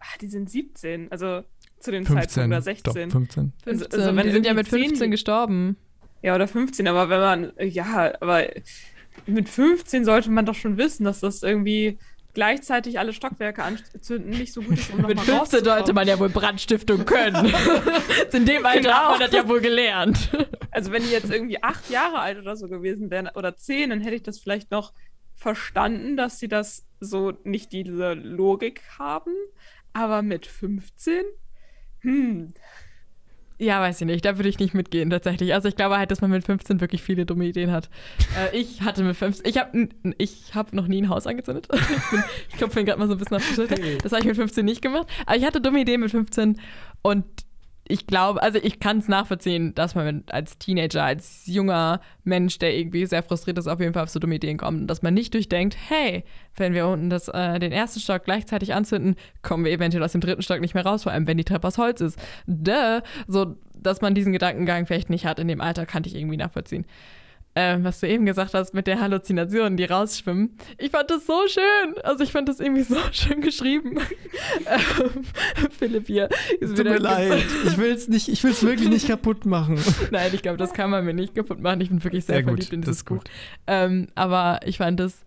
[0.00, 1.44] ach, die sind 17, also
[1.86, 2.82] zu dem 15, Zeitpunkt oder 16.
[2.84, 3.52] Doch, 15.
[3.62, 4.00] 15.
[4.00, 5.76] Also, die sind ja mit 15 10, gestorben.
[6.20, 8.48] Ja, oder 15, aber wenn man, ja, aber
[9.26, 11.98] mit 15 sollte man doch schon wissen, dass das irgendwie
[12.34, 16.28] gleichzeitig alle Stockwerke anzünden nicht so gut ist, um Mit 15 sollte man ja wohl
[16.28, 17.46] Brandstiftung können.
[18.32, 18.94] In dem Alter genau.
[18.94, 20.30] hat man das ja wohl gelernt.
[20.72, 24.00] Also wenn die jetzt irgendwie acht Jahre alt oder so gewesen wären oder zehn, dann
[24.00, 24.92] hätte ich das vielleicht noch
[25.36, 29.32] verstanden, dass sie das so nicht diese Logik haben.
[29.92, 31.24] Aber mit 15?
[32.06, 32.52] Hm.
[33.58, 34.24] Ja, weiß ich nicht.
[34.24, 35.54] Da würde ich nicht mitgehen, tatsächlich.
[35.54, 37.88] Also ich glaube halt, dass man mit 15 wirklich viele dumme Ideen hat.
[38.52, 39.88] äh, ich hatte mit 15, ich habe
[40.18, 41.68] ich hab noch nie ein Haus angezündet.
[41.72, 43.76] ich, bin, ich klopfe gerade mal so ein bisschen auf die Schulter.
[44.02, 45.08] Das habe ich mit 15 nicht gemacht.
[45.24, 46.60] Aber ich hatte dumme Ideen mit 15
[47.02, 47.24] und
[47.88, 52.76] ich glaube, also ich kann es nachvollziehen, dass man als Teenager, als junger Mensch, der
[52.76, 54.90] irgendwie sehr frustriert ist, auf jeden Fall auf so dumme Ideen kommt.
[54.90, 56.24] Dass man nicht durchdenkt, hey,
[56.56, 60.20] wenn wir unten das, äh, den ersten Stock gleichzeitig anzünden, kommen wir eventuell aus dem
[60.20, 62.18] dritten Stock nicht mehr raus, vor allem wenn die Treppe aus Holz ist.
[62.46, 63.00] Duh.
[63.28, 66.86] So, dass man diesen Gedankengang vielleicht nicht hat in dem Alter, kann ich irgendwie nachvollziehen
[67.56, 70.58] äh, was du eben gesagt hast mit der Halluzination, die rausschwimmen.
[70.76, 71.94] Ich fand das so schön.
[72.04, 73.96] Also ich fand das irgendwie so schön geschrieben.
[74.66, 75.24] ähm,
[75.70, 76.28] Philipp hier.
[76.60, 77.42] Tut mir leid.
[77.64, 79.80] Ich will es nicht, ich will es wirklich nicht kaputt machen.
[80.10, 81.80] Nein, ich glaube, das kann man mir nicht kaputt machen.
[81.80, 83.24] Ich bin wirklich sehr, sehr verliebt gut, in dieses Buch.
[83.66, 85.22] Ähm, aber ich fand es,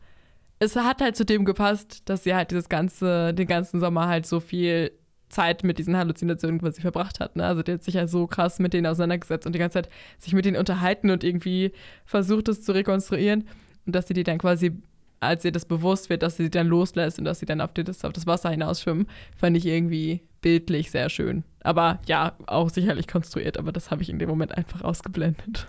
[0.60, 4.28] es hat halt zu dem gepasst, dass sie halt dieses ganze, den ganzen Sommer halt
[4.28, 4.92] so viel
[5.30, 7.36] Zeit mit diesen Halluzinationen quasi verbracht hat.
[7.36, 7.46] Ne?
[7.46, 10.34] Also der hat sich ja so krass mit denen auseinandergesetzt und die ganze Zeit sich
[10.34, 11.72] mit denen unterhalten und irgendwie
[12.06, 13.48] versucht, es zu rekonstruieren.
[13.86, 14.72] Und dass sie die dann quasi,
[15.20, 17.74] als ihr das bewusst wird, dass sie sie dann loslässt und dass sie dann auf
[17.74, 21.44] das, auf das Wasser hinausschwimmen, fand ich irgendwie bildlich sehr schön.
[21.62, 25.68] Aber ja, auch sicherlich konstruiert, aber das habe ich in dem Moment einfach ausgeblendet.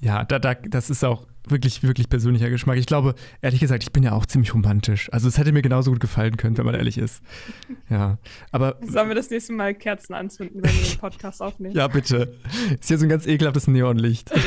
[0.00, 2.78] Ja, da, da, das ist auch wirklich, wirklich persönlicher Geschmack.
[2.78, 5.12] Ich glaube, ehrlich gesagt, ich bin ja auch ziemlich romantisch.
[5.12, 7.22] Also es hätte mir genauso gut gefallen können, wenn man ehrlich ist.
[7.88, 8.18] Ja,
[8.52, 8.76] aber...
[8.86, 11.74] Sollen wir das nächste Mal Kerzen anzünden, wenn wir den Podcast aufnehmen?
[11.74, 12.36] ja, bitte.
[12.80, 14.30] Ist hier so ein ganz ekelhaftes Neonlicht.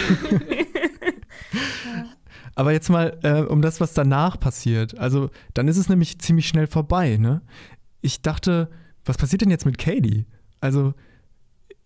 [2.56, 4.98] aber jetzt mal äh, um das, was danach passiert.
[4.98, 7.42] Also dann ist es nämlich ziemlich schnell vorbei, ne?
[8.02, 8.70] Ich dachte,
[9.06, 10.26] was passiert denn jetzt mit Katie?
[10.60, 10.94] Also,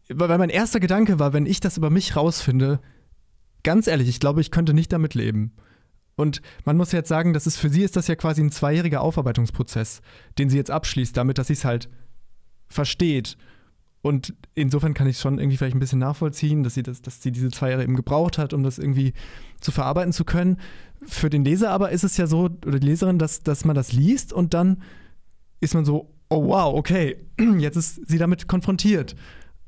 [0.09, 2.80] weil mein erster Gedanke war, wenn ich das über mich rausfinde,
[3.64, 5.53] ganz ehrlich, ich glaube, ich könnte nicht damit leben.
[6.16, 9.01] Und man muss jetzt sagen, dass es für sie ist das ja quasi ein zweijähriger
[9.01, 10.01] Aufarbeitungsprozess,
[10.39, 11.89] den sie jetzt abschließt, damit, dass sie es halt
[12.68, 13.38] versteht.
[14.01, 17.32] Und insofern kann ich schon irgendwie vielleicht ein bisschen nachvollziehen, dass sie, das, dass sie
[17.32, 19.14] diese zwei Jahre eben gebraucht hat, um das irgendwie
[19.60, 20.58] zu verarbeiten zu können.
[21.05, 23.91] Für den Leser aber ist es ja so, oder die Leserin, dass, dass man das
[23.91, 24.82] liest und dann
[25.60, 27.18] ist man so, oh wow, okay,
[27.60, 29.16] jetzt ist sie damit konfrontiert.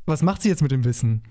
[0.06, 1.22] Was macht sie jetzt mit dem Wissen?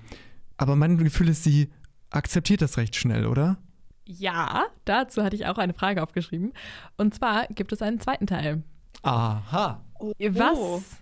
[0.56, 1.70] Aber mein Gefühl ist, sie
[2.10, 3.58] akzeptiert das recht schnell, oder?
[4.04, 6.52] Ja, dazu hatte ich auch eine Frage aufgeschrieben.
[6.96, 8.62] Und zwar gibt es einen zweiten Teil.
[9.02, 9.84] Aha.
[9.98, 10.96] Was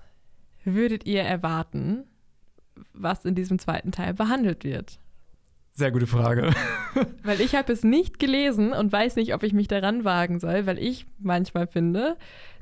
[0.65, 2.05] würdet ihr erwarten,
[2.93, 4.99] was in diesem zweiten Teil behandelt wird?
[5.73, 6.53] Sehr gute Frage.
[7.23, 10.67] weil ich habe es nicht gelesen und weiß nicht, ob ich mich daran wagen soll,
[10.67, 12.17] weil ich manchmal finde,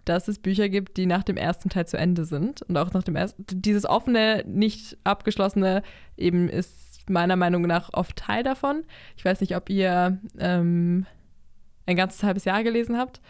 [0.04, 3.04] dass es Bücher gibt, die nach dem ersten Teil zu Ende sind und auch nach
[3.04, 5.82] dem ersten dieses offene, nicht abgeschlossene
[6.16, 8.84] eben ist meiner Meinung nach oft Teil davon.
[9.16, 11.06] Ich weiß nicht, ob ihr ähm,
[11.86, 13.20] ein ganzes halbes Jahr gelesen habt.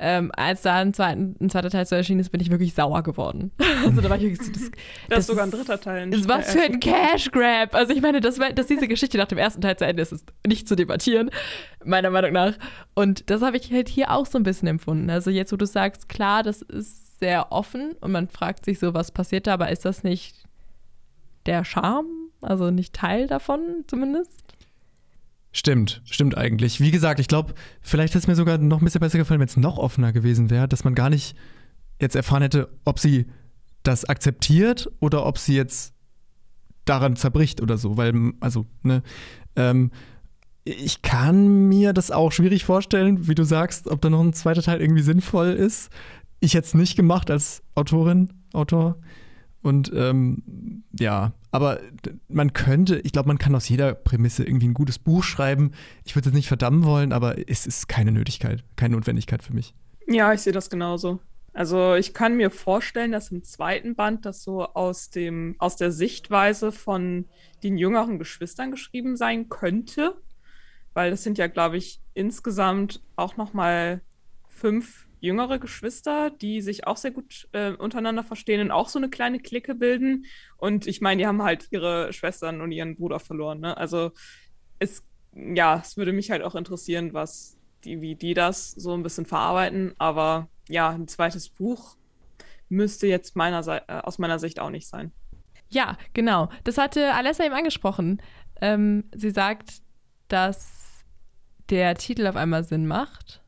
[0.00, 3.02] Ähm, als da ein, zweiten, ein zweiter Teil zu erschienen ist, bin ich wirklich sauer
[3.04, 3.52] geworden.
[3.86, 4.70] also da war ich wirklich so, das,
[5.08, 6.12] das, ist sogar ein dritter Teil.
[6.12, 7.74] Ist was für ein Cash Grab.
[7.74, 10.26] Also ich meine, dass, dass diese Geschichte nach dem ersten Teil zu Ende ist, ist
[10.46, 11.30] nicht zu debattieren,
[11.84, 12.54] meiner Meinung nach.
[12.94, 15.10] Und das habe ich halt hier auch so ein bisschen empfunden.
[15.10, 18.94] Also jetzt, wo du sagst, klar, das ist sehr offen und man fragt sich so,
[18.94, 20.44] was passiert da, aber ist das nicht
[21.46, 24.42] der Charme also nicht Teil davon zumindest.
[25.52, 26.80] Stimmt, stimmt eigentlich.
[26.80, 29.48] Wie gesagt, ich glaube, vielleicht hätte es mir sogar noch ein bisschen besser gefallen, wenn
[29.48, 31.36] es noch offener gewesen wäre, dass man gar nicht
[32.00, 33.26] jetzt erfahren hätte, ob sie
[33.84, 35.94] das akzeptiert oder ob sie jetzt
[36.84, 37.96] daran zerbricht oder so.
[37.96, 39.02] Weil, also, ne,
[39.54, 39.92] ähm,
[40.64, 44.62] ich kann mir das auch schwierig vorstellen, wie du sagst, ob da noch ein zweiter
[44.62, 45.90] Teil irgendwie sinnvoll ist.
[46.40, 48.98] Ich hätte es nicht gemacht als Autorin, Autor.
[49.64, 51.80] Und ähm, ja, aber
[52.28, 55.72] man könnte, ich glaube, man kann aus jeder Prämisse irgendwie ein gutes Buch schreiben.
[56.04, 59.72] Ich würde es nicht verdammen wollen, aber es ist keine Nötigkeit, keine Notwendigkeit für mich.
[60.06, 61.18] Ja, ich sehe das genauso.
[61.54, 65.92] Also ich kann mir vorstellen, dass im zweiten Band das so aus dem aus der
[65.92, 67.24] Sichtweise von
[67.62, 70.20] den jüngeren Geschwistern geschrieben sein könnte,
[70.92, 74.02] weil das sind ja, glaube ich, insgesamt auch noch mal
[74.46, 79.08] fünf jüngere Geschwister, die sich auch sehr gut äh, untereinander verstehen und auch so eine
[79.08, 80.26] kleine Clique bilden.
[80.56, 83.60] Und ich meine, die haben halt ihre Schwestern und ihren Bruder verloren.
[83.60, 83.76] Ne?
[83.76, 84.12] Also
[84.78, 85.02] es,
[85.34, 89.26] ja, es würde mich halt auch interessieren, was die, wie die das so ein bisschen
[89.26, 89.94] verarbeiten.
[89.98, 91.96] Aber ja, ein zweites Buch
[92.68, 95.12] müsste jetzt meiner äh, aus meiner Sicht auch nicht sein.
[95.70, 96.50] Ja, genau.
[96.64, 98.20] Das hatte Alessa eben angesprochen.
[98.60, 99.82] Ähm, sie sagt,
[100.28, 101.04] dass
[101.70, 103.42] der Titel auf einmal Sinn macht.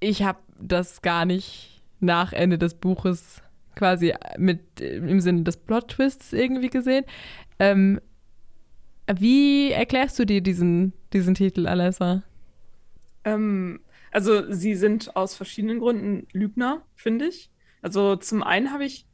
[0.00, 3.42] Ich habe das gar nicht nach Ende des Buches
[3.74, 7.04] quasi mit im Sinne des Plot-Twists irgendwie gesehen.
[7.58, 8.00] Ähm,
[9.12, 12.22] wie erklärst du dir diesen, diesen Titel, Alessa?
[13.24, 17.50] Ähm, also sie sind aus verschiedenen Gründen Lügner, finde ich.
[17.80, 19.06] Also zum einen habe ich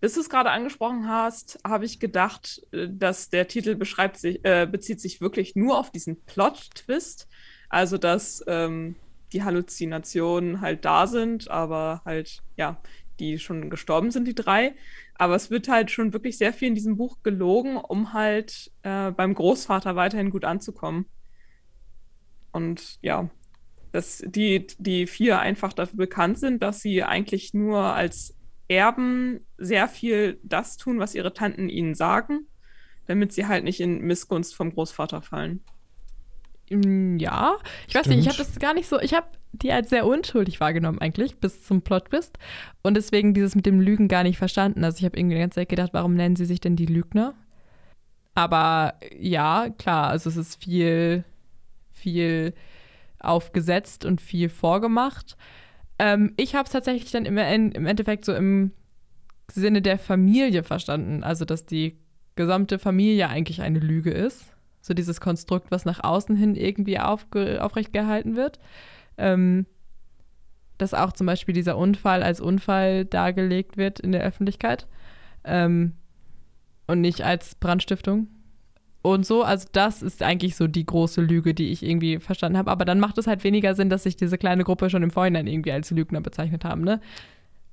[0.00, 4.44] bis du es gerade angesprochen hast, habe ich gedacht, äh, dass der Titel beschreibt sich,
[4.44, 7.28] äh, bezieht sich wirklich nur auf diesen Plot-Twist.
[7.68, 8.96] Also, dass ähm,
[9.32, 12.80] die Halluzinationen halt da sind, aber halt, ja,
[13.18, 14.74] die schon gestorben sind, die drei.
[15.14, 19.10] Aber es wird halt schon wirklich sehr viel in diesem Buch gelogen, um halt äh,
[19.10, 21.06] beim Großvater weiterhin gut anzukommen.
[22.52, 23.28] Und ja,
[23.92, 28.34] dass die, die vier einfach dafür bekannt sind, dass sie eigentlich nur als
[28.68, 32.46] Erben sehr viel das tun, was ihre Tanten ihnen sagen,
[33.06, 35.64] damit sie halt nicht in Missgunst vom Großvater fallen.
[36.70, 37.56] Mm, ja,
[37.86, 40.60] ich weiß nicht, ich habe das gar nicht so, ich habe die als sehr unschuldig
[40.60, 42.38] wahrgenommen eigentlich, bis zum Plot bist
[42.82, 44.84] und deswegen dieses mit dem Lügen gar nicht verstanden.
[44.84, 47.34] Also ich habe irgendwie die ganze Zeit gedacht, warum nennen sie sich denn die Lügner?
[48.34, 51.24] Aber ja, klar, also es ist viel,
[51.92, 52.54] viel
[53.18, 55.36] aufgesetzt und viel vorgemacht.
[55.98, 58.72] Ähm, ich habe es tatsächlich dann im, im Endeffekt so im
[59.50, 61.24] Sinne der Familie verstanden.
[61.24, 61.98] Also, dass die
[62.36, 64.54] gesamte Familie eigentlich eine Lüge ist.
[64.88, 68.58] So dieses Konstrukt, was nach außen hin irgendwie aufrecht gehalten wird.
[69.16, 69.66] Ähm,
[70.78, 74.86] dass auch zum Beispiel dieser Unfall als Unfall dargelegt wird in der Öffentlichkeit
[75.44, 75.92] ähm,
[76.86, 78.28] und nicht als Brandstiftung
[79.02, 79.42] und so.
[79.42, 82.70] Also das ist eigentlich so die große Lüge, die ich irgendwie verstanden habe.
[82.70, 85.46] Aber dann macht es halt weniger Sinn, dass sich diese kleine Gruppe schon im Vorhinein
[85.46, 87.00] irgendwie als Lügner bezeichnet haben, ne?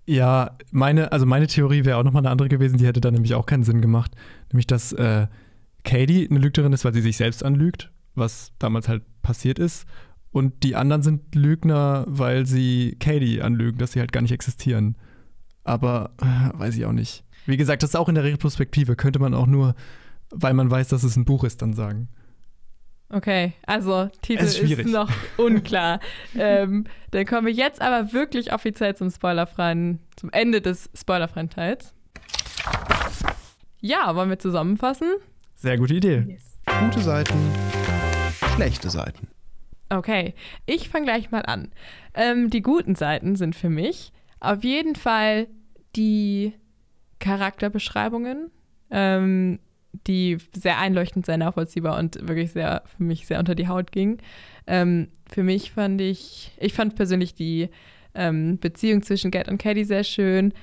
[0.08, 3.34] Ja, meine, also meine Theorie wäre auch nochmal eine andere gewesen, die hätte dann nämlich
[3.34, 4.12] auch keinen Sinn gemacht.
[4.52, 5.26] Nämlich, dass äh,
[5.86, 9.86] Katie eine Lügnerin ist, weil sie sich selbst anlügt, was damals halt passiert ist.
[10.32, 14.98] Und die anderen sind Lügner, weil sie Katie anlügen, dass sie halt gar nicht existieren.
[15.64, 17.24] Aber äh, weiß ich auch nicht.
[17.46, 19.76] Wie gesagt, das ist auch in der Retrospektive, könnte man auch nur
[20.32, 22.10] weil man weiß, dass es ein Buch ist, dann sagen.
[23.10, 26.00] Okay, also Titel ist, ist, noch unklar.
[26.36, 31.94] ähm, dann kommen wir jetzt aber wirklich offiziell zum spoilerfreien, zum Ende des spoilerfreien Teils.
[33.80, 35.08] Ja, wollen wir zusammenfassen?
[35.56, 36.26] Sehr gute Idee.
[36.28, 36.58] Yes.
[36.80, 37.40] Gute Seiten,
[38.56, 39.28] schlechte Seiten.
[39.90, 40.34] Okay,
[40.66, 41.72] ich fange gleich mal an.
[42.14, 45.48] Ähm, die guten Seiten sind für mich auf jeden Fall
[45.96, 46.54] die
[47.20, 48.52] Charakterbeschreibungen.
[48.92, 49.60] Ähm,
[50.08, 54.18] die sehr einleuchtend, sehr nachvollziehbar und wirklich sehr für mich sehr unter die Haut ging.
[54.68, 57.70] Ähm, für mich fand ich, ich fand persönlich die
[58.14, 60.54] ähm, Beziehung zwischen Gerd und Caddy sehr schön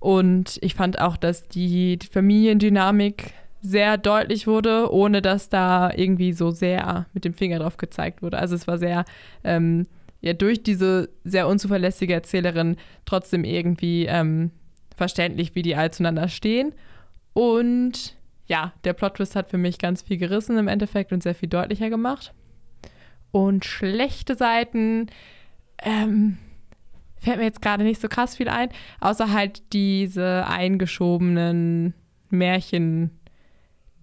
[0.00, 6.32] und ich fand auch, dass die, die Familiendynamik sehr deutlich wurde, ohne dass da irgendwie
[6.32, 8.38] so sehr mit dem Finger drauf gezeigt wurde.
[8.38, 9.04] Also es war sehr,
[9.44, 9.86] ähm,
[10.20, 14.50] ja, durch diese sehr unzuverlässige Erzählerin trotzdem irgendwie ähm,
[14.96, 16.74] verständlich, wie die all zueinander stehen.
[17.32, 21.48] Und ja, der Plot-Twist hat für mich ganz viel gerissen im Endeffekt und sehr viel
[21.48, 22.34] deutlicher gemacht.
[23.30, 25.06] Und schlechte Seiten,
[25.78, 26.36] ähm,
[27.18, 28.68] fällt mir jetzt gerade nicht so krass viel ein,
[29.00, 31.94] außer halt diese eingeschobenen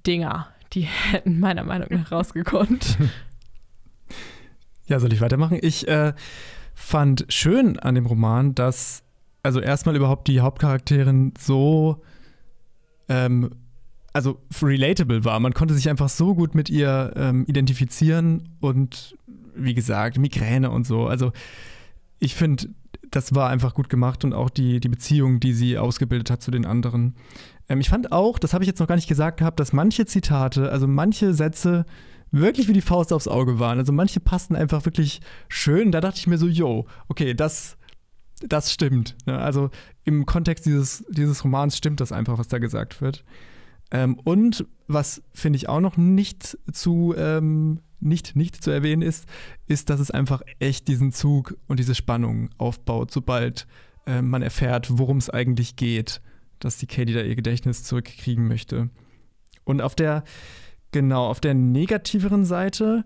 [0.09, 0.47] Märchen-Dinger.
[0.73, 2.97] Die hätten meiner Meinung nach rausgekonnt.
[4.87, 5.59] Ja, soll ich weitermachen?
[5.61, 6.13] Ich äh,
[6.73, 9.03] fand schön an dem Roman, dass
[9.43, 12.01] also erstmal überhaupt die Hauptcharakterin so
[13.07, 13.51] ähm,
[14.13, 15.39] also relatable war.
[15.41, 19.15] Man konnte sich einfach so gut mit ihr ähm, identifizieren und
[19.53, 21.05] wie gesagt, Migräne und so.
[21.05, 21.33] Also
[22.17, 22.69] ich finde,
[23.11, 26.49] das war einfach gut gemacht und auch die, die Beziehung, die sie ausgebildet hat zu
[26.49, 27.13] den anderen.
[27.69, 30.05] Ähm, ich fand auch, das habe ich jetzt noch gar nicht gesagt gehabt, dass manche
[30.05, 31.85] Zitate, also manche Sätze
[32.31, 33.79] wirklich wie die Faust aufs Auge waren.
[33.79, 35.91] Also manche passten einfach wirklich schön.
[35.91, 37.77] Da dachte ich mir so, yo, okay, das,
[38.41, 39.15] das stimmt.
[39.25, 39.37] Ne?
[39.39, 39.69] Also
[40.03, 43.23] im Kontext dieses, dieses Romans stimmt das einfach, was da gesagt wird.
[43.91, 49.25] Ähm, und was finde ich auch noch nicht zu ähm, nicht, nicht zu erwähnen ist,
[49.67, 53.67] ist, dass es einfach echt diesen Zug und diese Spannung aufbaut, sobald
[54.05, 56.21] äh, man erfährt, worum es eigentlich geht,
[56.59, 58.89] dass die Katie da ihr Gedächtnis zurückkriegen möchte.
[59.63, 60.23] Und auf der,
[60.91, 63.05] genau, auf der negativeren Seite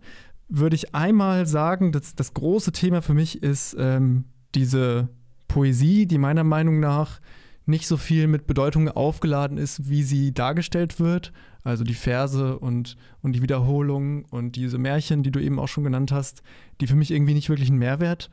[0.50, 4.26] würde ich einmal sagen, dass das große Thema für mich ist ähm,
[4.56, 5.10] diese
[5.48, 7.20] Poesie, die meiner Meinung nach
[7.66, 11.32] nicht so viel mit Bedeutung aufgeladen ist, wie sie dargestellt wird.
[11.64, 15.86] Also die Verse und, und die Wiederholungen und diese Märchen, die du eben auch schon
[15.86, 16.44] genannt hast,
[16.82, 18.30] die für mich irgendwie nicht wirklich einen Mehrwert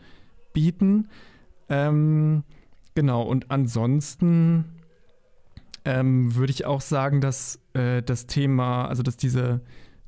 [0.52, 1.08] bieten.
[1.68, 2.42] Ähm,
[2.94, 4.64] genau, und ansonsten
[5.84, 9.62] ähm, würde ich auch sagen, dass äh, das Thema, also dass diese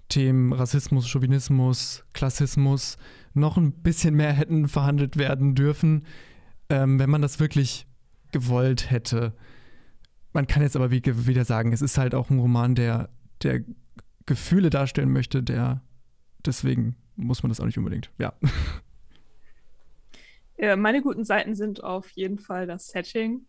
[0.08, 2.98] Themen Rassismus, Chauvinismus, Klassismus
[3.34, 6.04] noch ein bisschen mehr hätten verhandelt werden dürfen,
[6.68, 7.86] ähm, wenn man das wirklich
[8.30, 9.34] gewollt hätte.
[10.32, 13.10] Man kann jetzt aber wieder sagen, es ist halt auch ein Roman, der,
[13.42, 13.62] der
[14.26, 15.82] Gefühle darstellen möchte, der
[16.44, 18.10] deswegen muss man das auch nicht unbedingt.
[18.18, 18.32] Ja.
[20.58, 20.76] ja.
[20.76, 23.46] Meine guten Seiten sind auf jeden Fall das Setting.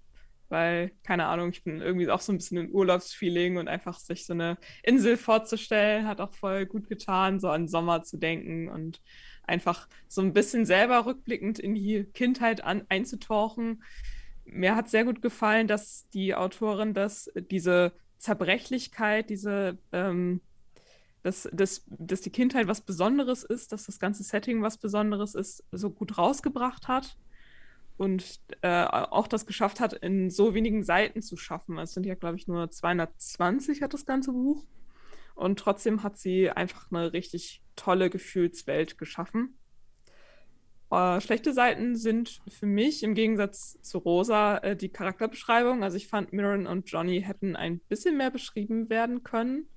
[0.50, 4.26] Weil, keine Ahnung, ich bin irgendwie auch so ein bisschen im Urlaubsfeeling und einfach sich
[4.26, 9.02] so eine Insel vorzustellen, hat auch voll gut getan, so an Sommer zu denken und
[9.44, 13.84] einfach so ein bisschen selber rückblickend in die Kindheit an, einzutauchen.
[14.46, 20.42] Mir hat sehr gut gefallen, dass die Autorin das, diese Zerbrechlichkeit, diese, ähm,
[21.24, 25.64] dass, dass, dass die Kindheit was Besonderes ist, dass das ganze Setting was Besonderes ist,
[25.72, 27.18] so gut rausgebracht hat
[27.98, 31.78] und äh, auch das geschafft hat, in so wenigen Seiten zu schaffen.
[31.78, 34.66] Es sind ja, glaube ich, nur 220 hat das ganze Buch.
[35.36, 39.58] Und trotzdem hat sie einfach eine richtig tolle Gefühlswelt geschaffen.
[40.92, 45.84] Äh, schlechte Seiten sind für mich im Gegensatz zu Rosa äh, die Charakterbeschreibung.
[45.84, 49.68] Also ich fand, Mirren und Johnny hätten ein bisschen mehr beschrieben werden können.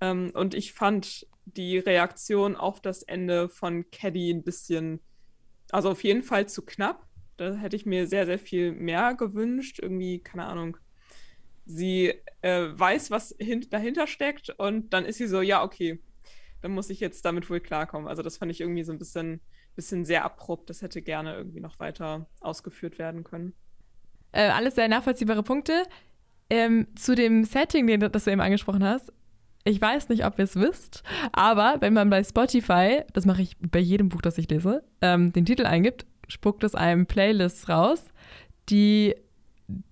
[0.00, 5.00] Ähm, und ich fand die Reaktion auf das Ende von Caddy ein bisschen,
[5.70, 7.08] also auf jeden Fall zu knapp.
[7.42, 9.80] Da hätte ich mir sehr, sehr viel mehr gewünscht.
[9.80, 10.76] Irgendwie, keine Ahnung.
[11.64, 13.34] Sie äh, weiß, was
[13.70, 16.00] dahinter steckt und dann ist sie so, ja, okay,
[16.60, 18.08] dann muss ich jetzt damit wohl klarkommen.
[18.08, 19.40] Also das fand ich irgendwie so ein bisschen,
[19.74, 20.70] bisschen sehr abrupt.
[20.70, 23.54] Das hätte gerne irgendwie noch weiter ausgeführt werden können.
[24.30, 25.82] Äh, alles sehr nachvollziehbare Punkte.
[26.48, 29.12] Ähm, zu dem Setting, den, das du eben angesprochen hast,
[29.64, 33.56] ich weiß nicht, ob ihr es wisst, aber wenn man bei Spotify, das mache ich
[33.58, 38.04] bei jedem Buch, das ich lese, ähm, den Titel eingibt, spuckt es einem Playlists raus,
[38.68, 39.14] die